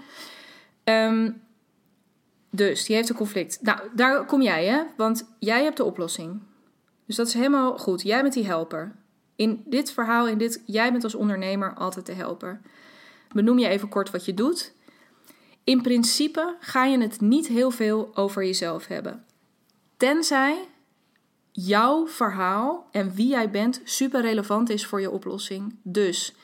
Um, 0.85 1.43
dus 2.51 2.85
die 2.85 2.97
heeft 2.97 3.09
een 3.09 3.17
conflict. 3.17 3.59
Nou, 3.63 3.81
daar 3.95 4.25
kom 4.25 4.43
jij, 4.43 4.67
hè? 4.67 4.83
Want 4.97 5.35
jij 5.39 5.63
hebt 5.63 5.77
de 5.77 5.85
oplossing. 5.85 6.41
Dus 7.07 7.17
dat 7.17 7.27
is 7.27 7.35
helemaal 7.35 7.79
goed. 7.79 8.03
Jij 8.03 8.23
bent 8.23 8.35
die 8.35 8.47
helper. 8.47 8.97
In 9.37 9.63
dit 9.67 9.93
verhaal, 9.93 10.29
in 10.29 10.39
dit, 10.39 10.63
jij 10.67 10.91
bent 10.91 11.05
als 11.05 11.15
ondernemer 11.15 11.75
altijd 11.75 12.07
de 12.07 12.13
helper. 12.13 12.61
Benoem 13.33 13.59
je 13.59 13.69
even 13.69 13.89
kort 13.89 14.11
wat 14.11 14.25
je 14.25 14.35
doet. 14.35 14.73
In 15.65 15.83
principe 15.83 16.57
ga 16.61 16.85
je 16.85 17.01
het 17.01 17.21
niet 17.21 17.47
heel 17.47 17.71
veel 17.71 18.11
over 18.15 18.45
jezelf 18.45 18.87
hebben. 18.87 19.25
Tenzij 19.97 20.69
jouw 21.53 22.07
verhaal 22.07 22.89
en 22.91 23.15
wie 23.15 23.29
jij 23.29 23.51
bent 23.51 23.81
super 23.85 24.21
relevant 24.21 24.71
is 24.71 24.87
voor 24.87 25.01
je 25.01 25.11
oplossing. 25.11 25.77
Dus 25.83 26.35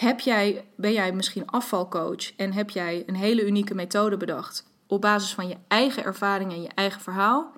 heb 0.00 0.20
jij, 0.20 0.64
ben 0.76 0.92
jij 0.92 1.12
misschien 1.12 1.46
afvalcoach 1.46 2.36
en 2.36 2.52
heb 2.52 2.70
jij 2.70 3.02
een 3.06 3.14
hele 3.14 3.46
unieke 3.46 3.74
methode 3.74 4.16
bedacht 4.16 4.66
op 4.86 5.00
basis 5.00 5.34
van 5.34 5.48
je 5.48 5.56
eigen 5.68 6.04
ervaring 6.04 6.52
en 6.52 6.62
je 6.62 6.70
eigen 6.74 7.00
verhaal? 7.00 7.52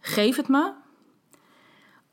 Geef 0.00 0.36
het 0.36 0.48
me. 0.48 0.72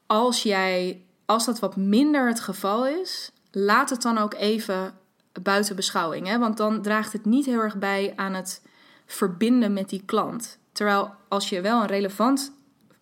Als, 0.06 0.44
jij, 0.44 1.06
als 1.26 1.46
dat 1.46 1.60
wat 1.60 1.76
minder 1.76 2.28
het 2.28 2.40
geval 2.40 2.88
is, 2.88 3.32
laat 3.52 3.90
het 3.90 4.02
dan 4.02 4.18
ook 4.18 4.34
even 4.34 4.94
buiten 5.42 5.76
beschouwing. 5.76 6.28
Hè? 6.28 6.38
Want 6.38 6.58
dan 6.58 6.82
draagt 6.82 7.14
het 7.14 7.26
niet 7.26 7.46
heel 7.46 7.62
erg 7.62 7.78
bij 7.78 8.14
aan 8.16 8.34
het 8.34 8.62
verbinden 9.06 9.74
met 9.74 9.90
die 9.90 10.04
klant. 10.06 10.58
Terwijl 10.72 11.12
als 11.28 11.50
je 11.50 11.62
wel 11.62 11.82
een 11.82 11.88
relevant 11.88 12.52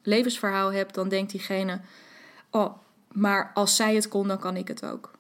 levensverhaal 0.01 0.71
hebt, 0.71 0.95
dan 0.95 1.09
denkt 1.09 1.31
diegene: 1.31 1.79
Oh, 2.51 2.77
maar 3.11 3.51
als 3.53 3.75
zij 3.75 3.95
het 3.95 4.07
kon, 4.07 4.27
dan 4.27 4.39
kan 4.39 4.55
ik 4.55 4.67
het 4.67 4.85
ook. 4.85 5.16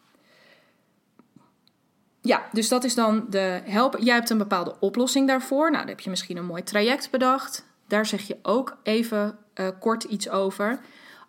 Ja, 2.27 2.47
dus 2.51 2.69
dat 2.69 2.83
is 2.83 2.95
dan 2.95 3.25
de 3.29 3.61
help. 3.63 3.97
Jij 3.99 4.15
hebt 4.15 4.29
een 4.29 4.37
bepaalde 4.37 4.75
oplossing 4.79 5.27
daarvoor. 5.27 5.71
Nou, 5.71 5.77
dan 5.77 5.87
heb 5.87 5.99
je 5.99 6.09
misschien 6.09 6.37
een 6.37 6.45
mooi 6.45 6.63
traject 6.63 7.11
bedacht. 7.11 7.65
Daar 7.87 8.05
zeg 8.05 8.21
je 8.21 8.37
ook 8.41 8.77
even 8.83 9.37
uh, 9.55 9.67
kort 9.79 10.03
iets 10.03 10.29
over. 10.29 10.79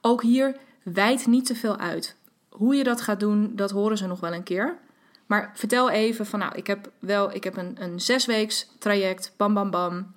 Ook 0.01 0.23
hier 0.23 0.57
wijd 0.83 1.27
niet 1.27 1.47
te 1.47 1.55
veel 1.55 1.77
uit. 1.77 2.17
Hoe 2.49 2.75
je 2.75 2.85
dat 2.85 3.01
gaat 3.01 3.21
doen, 3.21 3.53
dat 3.57 3.71
horen 3.71 3.99
ze 3.99 4.07
nog 4.07 4.21
wel 4.21 4.33
een 4.33 4.43
keer. 4.43 4.79
Maar 5.27 5.51
vertel 5.55 5.91
even 5.91 6.27
van, 6.27 6.39
nou, 6.39 6.55
ik 6.55 6.67
heb 6.67 6.91
wel, 6.99 7.35
ik 7.35 7.45
heb 7.45 7.57
een, 7.57 7.83
een 7.83 8.01
zesweeks 8.01 8.69
traject, 8.79 9.33
bam, 9.37 9.55
bam, 9.55 9.71
bam, 9.71 10.15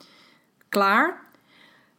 klaar. 0.70 1.22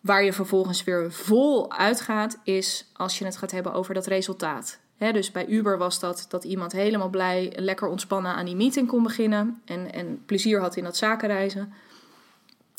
Waar 0.01 0.25
je 0.25 0.33
vervolgens 0.33 0.85
weer 0.85 1.13
vol 1.13 1.73
uitgaat, 1.73 2.39
is 2.45 2.91
als 2.93 3.19
je 3.19 3.25
het 3.25 3.37
gaat 3.37 3.51
hebben 3.51 3.73
over 3.73 3.95
dat 3.95 4.07
resultaat. 4.07 4.79
Dus 5.11 5.31
bij 5.31 5.47
Uber 5.47 5.79
was 5.79 6.01
dat 6.01 6.27
dat 6.29 6.45
iemand 6.45 6.73
helemaal 6.73 7.09
blij, 7.09 7.53
lekker 7.57 7.89
ontspannen 7.89 8.35
aan 8.35 8.45
die 8.45 8.57
meeting 8.57 8.89
kon 8.89 9.03
beginnen 9.03 9.63
en, 9.65 9.93
en 9.93 10.23
plezier 10.27 10.61
had 10.61 10.77
in 10.77 10.85
dat 10.85 10.97
zakenreizen. 10.97 11.73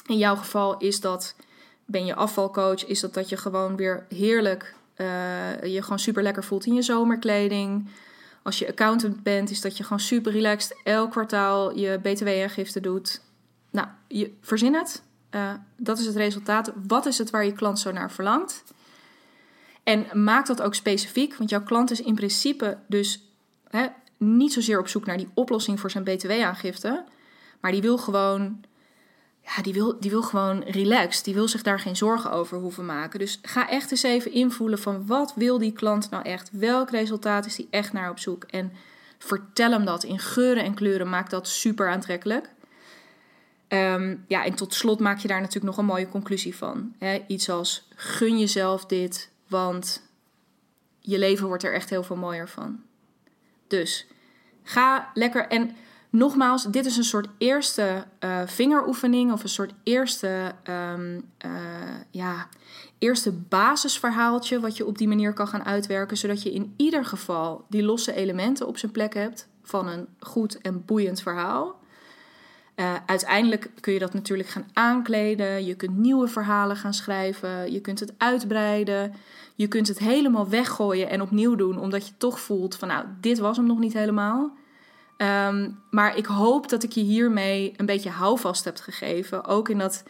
In 0.08 0.18
jouw 0.18 0.36
geval 0.36 0.78
is 0.78 1.00
dat, 1.00 1.36
ben 1.86 2.06
je 2.06 2.16
afvalcoach, 2.16 2.86
is 2.86 3.00
dat 3.00 3.14
dat 3.14 3.30
je 3.30 3.38
gewoon 3.38 3.76
weer 3.76 4.06
heerlijk, 4.10 4.76
uh, 4.98 5.64
je 5.64 5.82
gewoon 5.82 6.00
super 6.00 6.24
lekker 6.24 6.44
voelt 6.44 6.66
in 6.66 6.74
je 6.74 6.82
zomerkleding 6.82 7.88
als 8.44 8.60
je 8.60 8.68
accountant 8.68 9.24
bent, 9.24 9.50
is 9.50 9.62
dat 9.62 9.78
je 9.78 9.84
gewoon 9.84 10.00
super 10.00 10.32
relaxed 10.32 10.78
elk 10.84 11.12
kwartaal 11.12 11.78
je 11.78 12.00
btw-aangifte 12.02 12.80
doet. 12.80 13.22
Nou, 13.70 13.88
je 14.08 14.34
verzin 14.42 14.74
het. 14.74 15.04
Uh, 15.32 15.54
dat 15.78 16.00
is 16.00 16.06
het 16.06 16.16
resultaat. 16.16 16.72
Wat 16.88 17.06
is 17.06 17.18
het 17.18 17.30
waar 17.30 17.46
je 17.46 17.54
klant 17.54 17.80
zo 17.80 17.92
naar 17.92 18.12
verlangt? 18.12 18.64
En 19.84 20.24
maak 20.24 20.46
dat 20.46 20.62
ook 20.62 20.76
specifiek, 20.76 21.36
want 21.36 21.50
jouw 21.50 21.64
klant 21.64 21.92
is 21.92 22.02
in 22.02 22.16
principe 22.16 22.78
dus 22.88 23.24
hè, 23.70 23.88
niet 24.18 24.54
zozeer 24.54 24.80
op 24.80 24.88
zoek 24.88 25.06
naar 25.06 25.18
die 25.18 25.30
oplossing 25.34 25.80
voor 25.80 25.92
zijn 25.92 26.04
btw-aangifte, 26.04 27.04
maar 27.60 27.72
die 27.72 27.82
wil 27.82 27.98
gewoon 27.98 28.64
ja, 29.46 29.62
die 29.62 29.74
wil, 29.74 30.00
die 30.00 30.10
wil 30.12 30.22
gewoon 30.22 30.64
relaxed. 30.64 31.26
Die 31.26 31.34
wil 31.34 31.48
zich 31.48 31.62
daar 31.62 31.80
geen 31.80 31.96
zorgen 31.96 32.32
over 32.32 32.58
hoeven 32.58 32.86
maken. 32.86 33.20
Dus 33.20 33.40
ga 33.42 33.70
echt 33.70 33.92
eens 33.92 34.04
even 34.04 34.32
invoelen 34.32 34.80
van 34.80 35.06
wat 35.06 35.34
wil 35.36 35.58
die 35.58 35.72
klant 35.72 36.10
nou 36.10 36.24
echt? 36.24 36.50
Welk 36.52 36.90
resultaat 36.90 37.46
is 37.46 37.56
die 37.56 37.68
echt 37.70 37.94
naar 37.94 38.10
op 38.10 38.20
zoek? 38.20 38.44
En 38.44 38.72
vertel 39.18 39.72
hem 39.72 39.86
dat 39.86 40.04
in 40.04 40.20
geuren 40.20 40.64
en 40.64 40.74
kleuren. 40.74 41.10
Maak 41.10 41.30
dat 41.30 41.48
super 41.48 41.90
aantrekkelijk. 41.90 42.50
Ehm, 43.68 44.16
ja, 44.28 44.46
en 44.46 44.54
tot 44.54 44.74
slot 44.74 45.00
maak 45.00 45.20
je 45.20 45.28
daar 45.28 45.40
natuurlijk 45.40 45.66
nog 45.66 45.78
een 45.78 45.86
mooie 45.86 46.10
conclusie 46.10 46.56
van. 46.56 46.96
Iets 47.28 47.50
als 47.50 47.88
gun 47.96 48.40
jezelf 48.40 48.86
dit, 48.86 49.30
want 49.54 50.02
je 51.00 51.20
leven 51.20 51.48
wordt 51.48 51.64
er 51.64 51.74
echt 51.74 51.90
heel 51.90 52.04
veel 52.04 52.16
mooier 52.16 52.50
van. 52.50 52.82
Dus 53.68 54.08
ga 54.64 55.10
lekker. 55.14 55.48
En 55.48 55.76
nogmaals, 56.10 56.64
dit 56.64 56.86
is 56.86 56.98
een 56.98 57.04
soort 57.04 57.28
eerste 57.38 58.06
uh, 58.20 58.42
vingeroefening 58.46 59.32
of 59.32 59.44
een 59.44 59.50
soort 59.50 59.74
eerste, 59.84 60.52
um, 60.70 61.32
uh, 61.46 61.52
ja, 62.12 62.48
eerste 62.98 63.32
basisverhaaltje 63.32 64.60
wat 64.60 64.78
je 64.78 64.86
op 64.86 64.98
die 64.98 65.08
manier 65.08 65.34
kan 65.34 65.48
gaan 65.48 65.66
uitwerken, 65.66 66.18
zodat 66.18 66.44
je 66.44 66.54
in 66.54 66.74
ieder 66.78 67.06
geval 67.06 67.66
die 67.70 67.84
losse 67.84 68.14
elementen 68.14 68.68
op 68.68 68.78
zijn 68.78 68.92
plek 68.92 69.14
hebt 69.14 69.48
van 69.64 69.88
een 69.88 70.08
goed 70.20 70.62
en 70.62 70.86
boeiend 70.86 71.22
verhaal. 71.22 71.82
Uh, 72.76 72.96
uiteindelijk 73.06 73.70
kun 73.80 73.94
je 73.94 74.00
dat 74.00 74.14
natuurlijk 74.14 74.50
gaan 74.50 74.70
aankleden. 74.74 75.66
Je 75.66 75.76
kunt 75.76 75.98
nieuwe 75.98 76.28
verhalen 76.28 76.76
gaan 76.76 76.94
schrijven. 76.94 77.72
Je 77.72 77.82
kunt 77.82 78.00
het 78.00 78.14
uitbreiden. 78.18 79.14
Je 79.56 79.68
kunt 79.68 79.88
het 79.88 80.00
helemaal 80.00 80.50
weggooien 80.50 81.10
en 81.10 81.22
opnieuw 81.22 81.56
doen, 81.56 81.80
omdat 81.80 82.08
je 82.08 82.14
toch 82.18 82.40
voelt 82.40 82.76
van 82.76 82.88
nou, 82.88 83.06
dit 83.22 83.40
was 83.40 83.58
hem 83.58 83.66
nog 83.66 83.80
niet 83.80 83.94
helemaal. 83.94 84.52
Um, 85.18 85.80
maar 85.90 86.18
ik 86.18 86.26
hoop 86.26 86.70
dat 86.70 86.84
ik 86.84 86.92
je 86.92 87.02
hiermee 87.02 87.74
een 87.78 87.86
beetje 87.86 88.10
houvast 88.10 88.66
heb 88.66 88.78
gegeven. 88.78 89.46
Ook 89.46 89.70
in 89.70 89.78
dat, 89.78 90.04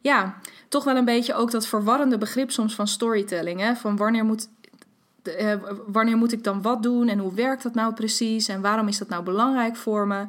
ja, 0.00 0.36
toch 0.68 0.84
wel 0.84 0.96
een 0.96 1.04
beetje 1.04 1.34
ook 1.34 1.50
dat 1.50 1.66
verwarrende 1.66 2.18
begrip 2.18 2.50
soms 2.50 2.74
van 2.74 2.88
storytelling. 2.88 3.60
Hè? 3.60 3.76
Van 3.76 3.96
wanneer 3.96 4.24
moet, 4.24 4.48
uh, 5.22 5.54
wanneer 5.86 6.16
moet 6.16 6.32
ik 6.32 6.44
dan 6.44 6.62
wat 6.62 6.82
doen 6.82 7.08
en 7.08 7.18
hoe 7.18 7.34
werkt 7.34 7.62
dat 7.62 7.74
nou 7.74 7.94
precies 7.94 8.48
en 8.48 8.60
waarom 8.60 8.88
is 8.88 8.98
dat 8.98 9.08
nou 9.08 9.22
belangrijk 9.22 9.76
voor 9.76 10.06
me? 10.06 10.26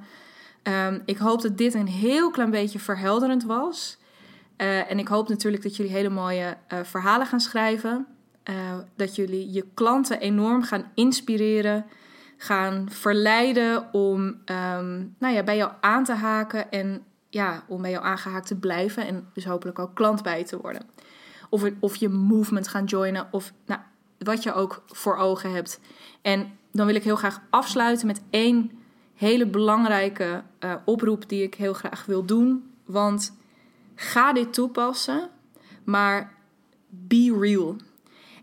Um, 0.63 1.01
ik 1.05 1.17
hoop 1.17 1.41
dat 1.41 1.57
dit 1.57 1.73
een 1.73 1.87
heel 1.87 2.31
klein 2.31 2.51
beetje 2.51 2.79
verhelderend 2.79 3.43
was. 3.43 3.97
Uh, 4.57 4.91
en 4.91 4.99
ik 4.99 5.07
hoop 5.07 5.29
natuurlijk 5.29 5.63
dat 5.63 5.75
jullie 5.75 5.91
hele 5.91 6.09
mooie 6.09 6.57
uh, 6.73 6.79
verhalen 6.83 7.27
gaan 7.27 7.39
schrijven. 7.39 8.07
Uh, 8.49 8.77
dat 8.95 9.15
jullie 9.15 9.51
je 9.51 9.65
klanten 9.73 10.19
enorm 10.19 10.63
gaan 10.63 10.91
inspireren, 10.93 11.85
gaan 12.37 12.87
verleiden 12.89 13.93
om 13.93 14.21
um, 14.45 15.15
nou 15.19 15.33
ja, 15.33 15.43
bij 15.43 15.57
jou 15.57 15.71
aan 15.81 16.03
te 16.03 16.13
haken 16.13 16.71
en 16.71 17.03
ja, 17.29 17.63
om 17.67 17.81
bij 17.81 17.91
jou 17.91 18.03
aangehaakt 18.05 18.47
te 18.47 18.55
blijven 18.55 19.07
en 19.07 19.27
dus 19.33 19.45
hopelijk 19.45 19.79
ook 19.79 19.95
klant 19.95 20.23
bij 20.23 20.45
te 20.45 20.57
worden. 20.57 20.85
Of, 21.49 21.63
of 21.79 21.95
je 21.95 22.09
movement 22.09 22.67
gaan 22.67 22.85
joinen 22.85 23.27
of 23.31 23.53
nou, 23.65 23.79
wat 24.17 24.43
je 24.43 24.53
ook 24.53 24.83
voor 24.87 25.15
ogen 25.15 25.51
hebt. 25.51 25.79
En 26.21 26.51
dan 26.71 26.85
wil 26.85 26.95
ik 26.95 27.03
heel 27.03 27.15
graag 27.15 27.41
afsluiten 27.49 28.07
met 28.07 28.21
één 28.29 28.71
hele 29.15 29.47
belangrijke 29.47 30.43
uh, 30.59 30.73
oproep 30.85 31.29
die 31.29 31.43
ik 31.43 31.53
heel 31.53 31.73
graag 31.73 32.05
wil 32.05 32.25
doen. 32.25 32.71
Want 32.85 33.37
ga 33.95 34.33
dit 34.33 34.53
toepassen, 34.53 35.29
maar 35.83 36.33
be 36.89 37.37
real. 37.39 37.75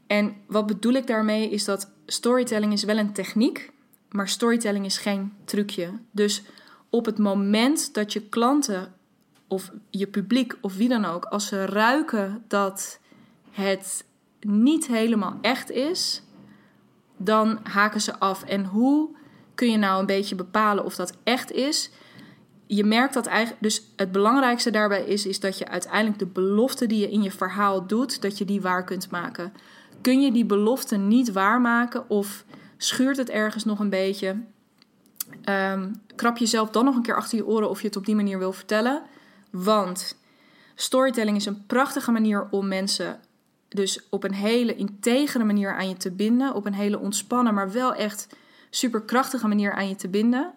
En 0.09 0.37
wat 0.47 0.67
bedoel 0.67 0.93
ik 0.93 1.07
daarmee 1.07 1.51
is 1.51 1.65
dat 1.65 1.91
storytelling 2.07 2.73
is 2.73 2.85
wel 2.85 2.99
een 2.99 3.13
techniek, 3.13 3.73
maar 4.09 4.29
storytelling 4.29 4.85
is 4.85 4.99
geen 4.99 5.33
trucje. 5.45 5.91
Dus 6.11 6.43
op 6.91 7.05
het 7.05 7.19
moment 7.19 7.95
dat 7.95 8.13
je 8.13 8.21
klanten 8.21 8.93
of 9.49 9.71
je 9.91 10.07
publiek 10.07 10.57
of 10.61 10.77
wie 10.77 10.89
dan 10.89 11.05
ook, 11.05 11.25
als 11.25 11.47
ze 11.47 11.67
ruiken 11.67 12.45
dat 12.49 12.99
het 13.51 14.05
niet 14.41 14.87
helemaal 14.87 15.39
echt 15.41 15.71
is, 15.71 16.23
dan 17.17 17.59
haken 17.63 18.01
ze 18.01 18.19
af. 18.19 18.43
En 18.43 18.65
hoe 18.65 19.09
kun 19.55 19.71
je 19.71 19.77
nou 19.77 20.01
een 20.01 20.07
beetje 20.07 20.35
bepalen 20.35 20.85
of 20.85 20.95
dat 20.95 21.17
echt 21.25 21.53
is? 21.53 21.91
Je 22.67 22.85
merkt 22.85 23.15
dat 23.15 23.27
eigenlijk, 23.27 23.63
dus 23.63 23.83
het 23.97 24.13
belangrijkste 24.13 24.71
daarbij 24.71 25.05
is, 25.05 25.27
is 25.27 25.41
dat 25.41 25.59
je 25.59 25.69
uiteindelijk 25.69 26.19
de 26.19 26.27
belofte 26.27 26.87
die 26.87 26.99
je 26.99 27.11
in 27.11 27.23
je 27.23 27.31
verhaal 27.31 27.87
doet, 27.87 28.23
dat 28.23 28.39
je 28.39 28.45
die 28.45 28.61
waar 28.61 28.85
kunt 28.85 29.11
maken. 29.11 29.53
Kun 30.01 30.21
je 30.21 30.33
die 30.33 30.45
belofte 30.45 30.97
niet 30.97 31.33
waarmaken 31.33 32.11
of 32.11 32.45
schuurt 32.77 33.17
het 33.17 33.31
ergens 33.31 33.65
nog 33.65 33.79
een 33.79 33.91
beetje? 33.91 34.37
Um, 35.45 36.01
krap 36.15 36.37
jezelf 36.37 36.71
dan 36.71 36.85
nog 36.85 36.97
een 36.97 37.03
keer 37.03 37.17
achter 37.17 37.39
je 37.39 37.47
oren 37.47 37.71
of 37.71 37.81
je 37.81 37.87
het 37.87 37.97
op 37.97 38.07
die 38.07 38.15
manier 38.15 38.39
wil 38.39 38.53
vertellen. 38.53 39.03
Want 39.51 40.17
storytelling 40.75 41.37
is 41.37 41.47
een 41.47 41.67
prachtige 41.67 42.11
manier 42.11 42.49
om 42.51 42.69
mensen 42.69 43.21
dus 43.69 44.09
op 44.09 44.25
een 44.25 44.35
hele 44.35 44.75
integere 44.75 45.45
manier 45.45 45.77
aan 45.77 45.89
je 45.89 45.97
te 45.97 46.11
binden. 46.11 46.55
Op 46.55 46.67
een 46.67 46.75
hele 46.75 46.99
ontspannen, 46.99 47.55
maar 47.55 47.73
wel 47.73 47.95
echt 47.95 48.29
superkrachtige 48.71 49.49
manier 49.49 49.73
aan 49.73 49.89
je 49.89 49.97
te 49.97 50.09
binden. 50.09 50.53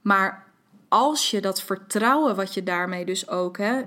Maar 0.00 0.43
als 0.94 1.30
je 1.30 1.40
dat 1.40 1.62
vertrouwen 1.62 2.36
wat 2.36 2.54
je 2.54 2.62
daarmee 2.62 3.04
dus 3.04 3.28
ook, 3.28 3.58
hè, 3.58 3.82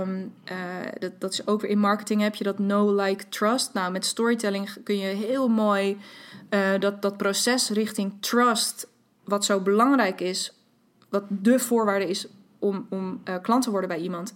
um, 0.00 0.32
uh, 0.52 0.56
dat, 0.98 1.12
dat 1.18 1.32
is 1.32 1.46
ook 1.46 1.60
weer 1.60 1.70
in 1.70 1.78
marketing 1.78 2.20
heb 2.20 2.34
je 2.34 2.44
dat 2.44 2.56
know, 2.56 3.00
like, 3.00 3.28
trust. 3.28 3.72
Nou, 3.72 3.92
met 3.92 4.06
storytelling 4.06 4.76
kun 4.84 4.98
je 4.98 5.06
heel 5.06 5.48
mooi 5.48 5.98
uh, 6.50 6.68
dat, 6.78 7.02
dat 7.02 7.16
proces 7.16 7.70
richting 7.70 8.12
trust, 8.20 8.88
wat 9.24 9.44
zo 9.44 9.60
belangrijk 9.60 10.20
is, 10.20 10.52
wat 11.08 11.24
de 11.28 11.58
voorwaarde 11.58 12.08
is 12.08 12.26
om, 12.58 12.86
om 12.90 13.20
uh, 13.24 13.34
klant 13.42 13.62
te 13.62 13.70
worden 13.70 13.88
bij 13.88 13.98
iemand. 13.98 14.34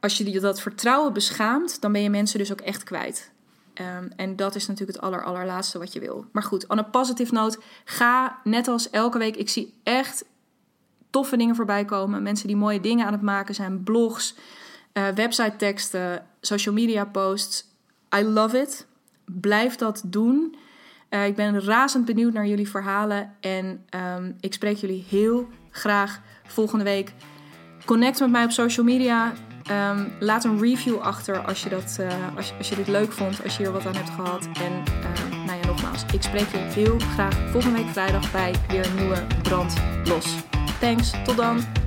Als 0.00 0.18
je 0.18 0.40
dat 0.40 0.60
vertrouwen 0.60 1.12
beschaamt, 1.12 1.80
dan 1.80 1.92
ben 1.92 2.02
je 2.02 2.10
mensen 2.10 2.38
dus 2.38 2.52
ook 2.52 2.60
echt 2.60 2.82
kwijt. 2.82 3.30
Um, 3.74 4.12
en 4.16 4.36
dat 4.36 4.54
is 4.54 4.66
natuurlijk 4.66 4.96
het 4.98 5.06
aller, 5.06 5.24
allerlaatste 5.24 5.78
wat 5.78 5.92
je 5.92 6.00
wil. 6.00 6.26
Maar 6.32 6.42
goed, 6.42 6.66
on 6.66 6.78
een 6.78 6.90
positive 6.90 7.34
note, 7.34 7.58
ga 7.84 8.38
net 8.44 8.68
als 8.68 8.90
elke 8.90 9.18
week. 9.18 9.36
Ik 9.36 9.48
zie 9.48 9.74
echt 9.82 10.24
toffe 11.12 11.36
dingen 11.36 11.54
voorbij 11.54 11.84
komen. 11.84 12.22
Mensen 12.22 12.46
die 12.46 12.56
mooie 12.56 12.80
dingen 12.80 13.06
aan 13.06 13.12
het 13.12 13.22
maken 13.22 13.54
zijn. 13.54 13.82
Blogs, 13.82 14.34
uh, 14.92 15.08
website 15.08 15.56
teksten, 15.56 16.26
social 16.40 16.74
media 16.74 17.04
posts. 17.04 17.64
I 18.16 18.24
love 18.24 18.58
it. 18.58 18.86
Blijf 19.24 19.76
dat 19.76 20.02
doen. 20.06 20.56
Uh, 21.10 21.26
ik 21.26 21.36
ben 21.36 21.60
razend 21.60 22.04
benieuwd 22.04 22.32
naar 22.32 22.46
jullie 22.46 22.68
verhalen. 22.68 23.32
En 23.40 23.84
um, 24.16 24.36
ik 24.40 24.52
spreek 24.52 24.76
jullie 24.76 25.04
heel 25.08 25.48
graag 25.70 26.20
volgende 26.46 26.84
week. 26.84 27.12
Connect 27.84 28.20
met 28.20 28.30
mij 28.30 28.44
op 28.44 28.50
social 28.50 28.86
media. 28.86 29.32
Um, 29.70 30.12
laat 30.20 30.44
een 30.44 30.60
review 30.60 30.98
achter 30.98 31.38
als 31.38 31.62
je, 31.62 31.68
dat, 31.68 31.96
uh, 32.00 32.36
als, 32.36 32.52
als 32.58 32.68
je 32.68 32.76
dit 32.76 32.88
leuk 32.88 33.12
vond, 33.12 33.42
als 33.44 33.56
je 33.56 33.62
hier 33.62 33.72
wat 33.72 33.86
aan 33.86 33.96
hebt 33.96 34.10
gehad. 34.10 34.44
En 34.44 34.72
uh, 34.72 35.46
nou 35.46 35.58
ja, 35.60 35.66
nogmaals, 35.66 36.04
ik 36.12 36.22
spreek 36.22 36.48
je 36.48 36.58
heel 36.58 36.98
graag 36.98 37.50
volgende 37.50 37.76
week 37.76 37.88
vrijdag 37.88 38.32
bij 38.32 38.54
weer 38.68 38.86
een 38.86 38.94
nieuwe 38.94 39.26
Brand 39.42 39.74
Los. 40.04 40.51
Thanks, 40.80 41.10
tot 41.24 41.36
dan! 41.36 41.81